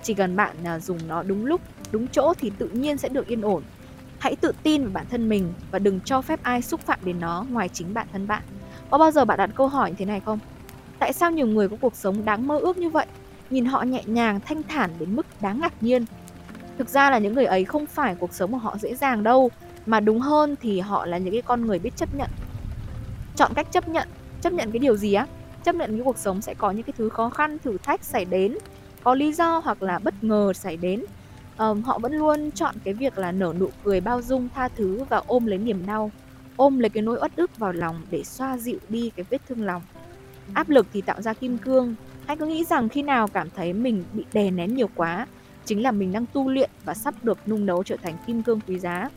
chỉ 0.03 0.15
cần 0.15 0.37
bạn 0.37 0.57
à, 0.65 0.79
dùng 0.79 0.99
nó 1.09 1.23
đúng 1.23 1.47
lúc 1.47 1.61
đúng 1.93 2.09
chỗ 2.09 2.35
thì 2.39 2.53
tự 2.59 2.69
nhiên 2.69 2.97
sẽ 2.97 3.09
được 3.09 3.27
yên 3.27 3.43
ổn 3.43 3.63
hãy 4.19 4.37
tự 4.37 4.53
tin 4.63 4.83
vào 4.83 4.91
bản 4.93 5.07
thân 5.11 5.29
mình 5.29 5.53
và 5.71 5.79
đừng 5.79 6.01
cho 6.01 6.23
phép 6.23 6.43
ai 6.43 6.63
xúc 6.63 6.81
phạm 6.81 6.99
đến 7.05 7.21
nó 7.21 7.47
ngoài 7.51 7.69
chính 7.69 7.95
bản 7.95 8.07
thân 8.13 8.27
bạn 8.27 8.43
có 8.91 8.99
bao 8.99 9.11
giờ 9.11 9.25
bạn 9.25 9.39
đặt 9.39 9.51
câu 9.55 9.69
hỏi 9.69 9.91
như 9.91 9.97
thế 9.99 10.05
này 10.05 10.21
không? 10.21 10.39
Tại 10.99 11.13
sao 11.13 11.31
nhiều 11.31 11.47
người 11.47 11.69
có 11.69 11.77
cuộc 11.81 11.97
sống 11.97 12.25
đáng 12.25 12.47
mơ 12.47 12.59
ước 12.59 12.79
như 12.79 12.89
vậy? 12.89 13.07
Nhìn 13.51 13.65
họ 13.65 13.83
nhẹ 13.83 14.03
nhàng, 14.07 14.41
thanh 14.41 14.63
thản 14.63 14.91
đến 14.99 15.17
mức 15.17 15.27
đáng 15.41 15.61
ngạc 15.61 15.83
nhiên. 15.83 16.05
Thực 16.79 16.89
ra 16.89 17.11
là 17.11 17.19
những 17.19 17.35
người 17.35 17.45
ấy 17.45 17.65
không 17.65 17.87
phải 17.87 18.15
cuộc 18.15 18.35
sống 18.35 18.53
của 18.53 18.59
họ 18.59 18.79
dễ 18.79 18.95
dàng 18.95 19.23
đâu, 19.23 19.51
mà 19.87 20.01
đúng 20.01 20.21
hơn 20.21 20.57
thì 20.61 20.81
họ 20.81 21.07
là 21.07 21.19
những 21.19 21.33
cái 21.33 21.43
con 21.43 21.67
người 21.67 21.79
biết 21.79 21.97
chấp 21.97 22.15
nhận 22.15 22.31
chọn 23.37 23.53
cách 23.55 23.67
chấp 23.73 23.89
nhận 23.89 24.09
chấp 24.41 24.53
nhận 24.53 24.71
cái 24.71 24.79
điều 24.79 24.97
gì 24.97 25.15
á 25.15 25.27
chấp 25.65 25.75
nhận 25.75 25.91
cái 25.91 26.01
cuộc 26.05 26.19
sống 26.19 26.43
sẽ 26.43 26.55
có 26.55 26.71
những 26.71 26.83
cái 26.83 26.95
thứ 26.99 27.09
khó 27.09 27.31
khăn 27.31 27.59
thử 27.59 27.77
thách 27.83 28.05
xảy 28.05 28.25
đến 28.25 28.59
có 29.03 29.15
lý 29.15 29.33
do 29.33 29.59
hoặc 29.59 29.83
là 29.83 29.99
bất 29.99 30.25
ngờ 30.25 30.53
xảy 30.53 30.77
đến. 30.77 31.05
Um, 31.59 31.83
họ 31.83 31.99
vẫn 31.99 32.13
luôn 32.13 32.51
chọn 32.51 32.75
cái 32.85 32.95
việc 32.95 33.19
là 33.19 33.33
nở 33.33 33.55
nụ 33.61 33.69
cười 33.85 34.01
bao 34.01 34.23
dung 34.23 34.49
tha 34.55 34.69
thứ 34.69 35.05
và 35.09 35.23
ôm 35.27 35.47
lấy 35.47 35.59
niềm 35.59 35.87
đau 35.87 36.11
ôm 36.57 36.79
lấy 36.79 36.91
cái 36.91 37.03
nỗi 37.03 37.19
uất 37.21 37.37
ức 37.37 37.59
vào 37.59 37.73
lòng 37.73 38.03
để 38.11 38.25
xoa 38.25 38.59
dịu 38.59 38.79
đi 38.89 39.11
cái 39.17 39.27
vết 39.31 39.39
thương 39.49 39.63
lòng. 39.63 39.83
Áp 40.55 40.69
lực 40.69 40.87
thì 40.93 41.01
tạo 41.01 41.23
ra 41.23 41.33
kim 41.33 41.59
cương. 41.59 41.95
Hãy 42.27 42.37
cứ 42.37 42.47
nghĩ 42.47 42.65
rằng 42.65 42.89
khi 42.89 43.03
nào 43.03 43.29
cảm 43.29 43.49
thấy 43.57 43.73
mình 43.73 44.05
bị 44.13 44.25
đè 44.33 44.51
nén 44.51 44.75
nhiều 44.75 44.89
quá 44.95 45.27
chính 45.65 45.83
là 45.83 45.91
mình 45.91 46.13
đang 46.13 46.27
tu 46.33 46.51
luyện 46.51 46.71
và 46.85 46.95
sắp 46.95 47.15
được 47.23 47.39
nung 47.49 47.67
nấu 47.67 47.85
trở 47.85 47.97
thành 48.03 48.15
kim 48.27 48.43
cương 48.43 48.61
quý 48.69 48.79
giá. 48.79 49.11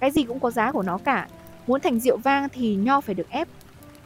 Cái 0.00 0.10
gì 0.10 0.24
cũng 0.24 0.40
có 0.40 0.50
giá 0.50 0.72
của 0.72 0.82
nó 0.82 0.98
cả. 0.98 1.28
Muốn 1.66 1.80
thành 1.80 2.00
rượu 2.00 2.16
vang 2.16 2.48
thì 2.48 2.74
nho 2.74 3.00
phải 3.00 3.14
được 3.14 3.30
ép 3.30 3.48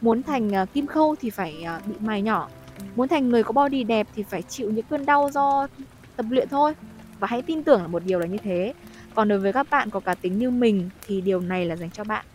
muốn 0.03 0.23
thành 0.23 0.51
uh, 0.63 0.73
kim 0.73 0.87
khâu 0.87 1.15
thì 1.21 1.29
phải 1.29 1.65
uh, 1.77 1.87
bị 1.87 1.95
mài 1.99 2.21
nhỏ. 2.21 2.49
Muốn 2.95 3.07
thành 3.07 3.29
người 3.29 3.43
có 3.43 3.51
body 3.51 3.83
đẹp 3.83 4.07
thì 4.15 4.23
phải 4.23 4.41
chịu 4.41 4.71
những 4.71 4.85
cơn 4.89 5.05
đau 5.05 5.29
do 5.33 5.67
tập 6.15 6.25
luyện 6.29 6.49
thôi. 6.49 6.73
Và 7.19 7.27
hãy 7.27 7.41
tin 7.41 7.63
tưởng 7.63 7.81
là 7.81 7.87
một 7.87 8.03
điều 8.05 8.19
là 8.19 8.25
như 8.25 8.37
thế. 8.37 8.73
Còn 9.15 9.27
đối 9.27 9.39
với 9.39 9.53
các 9.53 9.69
bạn 9.69 9.89
có 9.89 9.99
cá 9.99 10.15
tính 10.15 10.39
như 10.39 10.49
mình 10.49 10.89
thì 11.07 11.21
điều 11.21 11.39
này 11.39 11.65
là 11.65 11.75
dành 11.75 11.91
cho 11.91 12.03
bạn. 12.03 12.25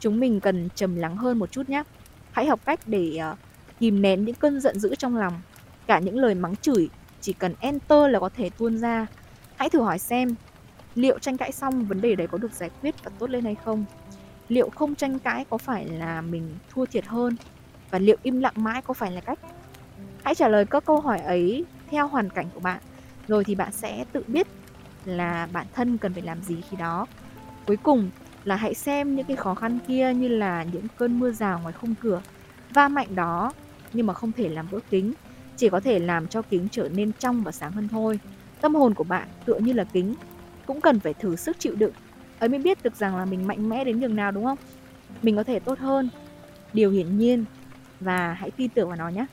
Chúng 0.00 0.20
mình 0.20 0.40
cần 0.40 0.68
trầm 0.74 0.96
lắng 0.96 1.16
hơn 1.16 1.38
một 1.38 1.52
chút 1.52 1.68
nhé 1.68 1.82
hãy 2.32 2.46
học 2.46 2.60
cách 2.64 2.80
để 2.86 3.18
uh, 3.32 3.38
kìm 3.80 4.02
nén 4.02 4.24
những 4.24 4.34
cơn 4.34 4.60
giận 4.60 4.78
dữ 4.78 4.94
trong 4.94 5.16
lòng. 5.16 5.40
Cả 5.86 5.98
những 5.98 6.18
lời 6.18 6.34
mắng 6.34 6.56
chửi 6.56 6.88
chỉ 7.20 7.32
cần 7.32 7.54
enter 7.60 8.10
là 8.10 8.18
có 8.18 8.28
thể 8.28 8.50
tuôn 8.50 8.78
ra. 8.78 9.06
Hãy 9.56 9.70
thử 9.70 9.80
hỏi 9.80 9.98
xem 9.98 10.34
liệu 10.94 11.18
tranh 11.18 11.36
cãi 11.36 11.52
xong 11.52 11.84
vấn 11.84 12.00
đề 12.00 12.14
đấy 12.14 12.26
có 12.26 12.38
được 12.38 12.52
giải 12.52 12.70
quyết 12.82 12.94
và 13.04 13.10
tốt 13.18 13.30
lên 13.30 13.44
hay 13.44 13.56
không? 13.64 13.84
Liệu 14.50 14.70
không 14.70 14.94
tranh 14.94 15.18
cãi 15.18 15.44
có 15.50 15.58
phải 15.58 15.86
là 15.88 16.20
mình 16.20 16.56
thua 16.70 16.86
thiệt 16.86 17.06
hơn? 17.06 17.36
Và 17.90 17.98
liệu 17.98 18.16
im 18.22 18.40
lặng 18.40 18.54
mãi 18.56 18.82
có 18.82 18.94
phải 18.94 19.10
là 19.10 19.20
cách? 19.20 19.38
Hãy 20.24 20.34
trả 20.34 20.48
lời 20.48 20.64
các 20.64 20.84
câu 20.84 21.00
hỏi 21.00 21.20
ấy 21.20 21.64
theo 21.90 22.08
hoàn 22.08 22.30
cảnh 22.30 22.46
của 22.54 22.60
bạn. 22.60 22.80
Rồi 23.28 23.44
thì 23.44 23.54
bạn 23.54 23.72
sẽ 23.72 24.04
tự 24.12 24.24
biết 24.26 24.46
là 25.04 25.48
bản 25.52 25.66
thân 25.74 25.98
cần 25.98 26.12
phải 26.12 26.22
làm 26.22 26.42
gì 26.42 26.56
khi 26.70 26.76
đó. 26.76 27.06
Cuối 27.66 27.76
cùng 27.76 28.10
là 28.44 28.56
hãy 28.56 28.74
xem 28.74 29.16
những 29.16 29.26
cái 29.26 29.36
khó 29.36 29.54
khăn 29.54 29.78
kia 29.88 30.14
như 30.14 30.28
là 30.28 30.64
những 30.72 30.86
cơn 30.96 31.18
mưa 31.18 31.32
rào 31.32 31.60
ngoài 31.60 31.74
khung 31.80 31.94
cửa, 32.00 32.22
va 32.74 32.88
mạnh 32.88 33.14
đó 33.14 33.52
nhưng 33.92 34.06
mà 34.06 34.14
không 34.14 34.32
thể 34.32 34.48
làm 34.48 34.66
vỡ 34.66 34.78
kính. 34.90 35.12
Chỉ 35.56 35.68
có 35.68 35.80
thể 35.80 35.98
làm 35.98 36.28
cho 36.28 36.42
kính 36.42 36.68
trở 36.70 36.88
nên 36.88 37.12
trong 37.12 37.42
và 37.42 37.52
sáng 37.52 37.72
hơn 37.72 37.88
thôi. 37.88 38.20
Tâm 38.60 38.74
hồn 38.74 38.94
của 38.94 39.04
bạn 39.04 39.28
tựa 39.44 39.58
như 39.58 39.72
là 39.72 39.84
kính, 39.84 40.14
cũng 40.66 40.80
cần 40.80 41.00
phải 41.00 41.14
thử 41.14 41.36
sức 41.36 41.56
chịu 41.58 41.74
đựng 41.74 41.92
ấy 42.40 42.48
mới 42.48 42.58
biết 42.58 42.82
được 42.82 42.96
rằng 42.96 43.16
là 43.16 43.24
mình 43.24 43.46
mạnh 43.46 43.68
mẽ 43.68 43.84
đến 43.84 44.00
nhường 44.00 44.16
nào, 44.16 44.30
đúng 44.30 44.44
không? 44.44 44.58
Mình 45.22 45.36
có 45.36 45.42
thể 45.42 45.58
tốt 45.58 45.78
hơn. 45.78 46.08
Điều 46.72 46.90
hiển 46.90 47.18
nhiên. 47.18 47.44
Và 48.00 48.32
hãy 48.32 48.50
tin 48.50 48.70
tưởng 48.70 48.88
vào 48.88 48.96
nó 48.96 49.08
nhé. 49.08 49.26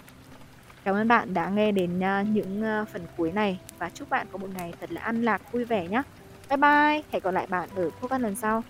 Cảm 0.83 0.95
ơn 0.95 1.07
bạn 1.07 1.33
đã 1.33 1.49
nghe 1.49 1.71
đến 1.71 2.03
à, 2.03 2.21
những 2.21 2.63
à, 2.63 2.85
phần 2.85 3.01
cuối 3.17 3.31
này. 3.31 3.59
Và 3.79 3.89
chúc 3.89 4.09
bạn 4.09 4.27
có 4.31 4.37
một 4.37 4.47
ngày 4.55 4.73
thật 4.79 4.91
là 4.91 5.01
ăn 5.01 5.23
lạc, 5.23 5.51
vui 5.51 5.65
vẻ 5.65 5.87
nhé. 5.87 6.01
Bye 6.49 6.57
bye. 6.57 7.01
Hẹn 7.11 7.23
gặp 7.23 7.31
lại 7.31 7.47
bạn 7.49 7.69
ở 7.75 7.89
podcast 8.01 8.21
lần 8.21 8.35
sau. 8.35 8.63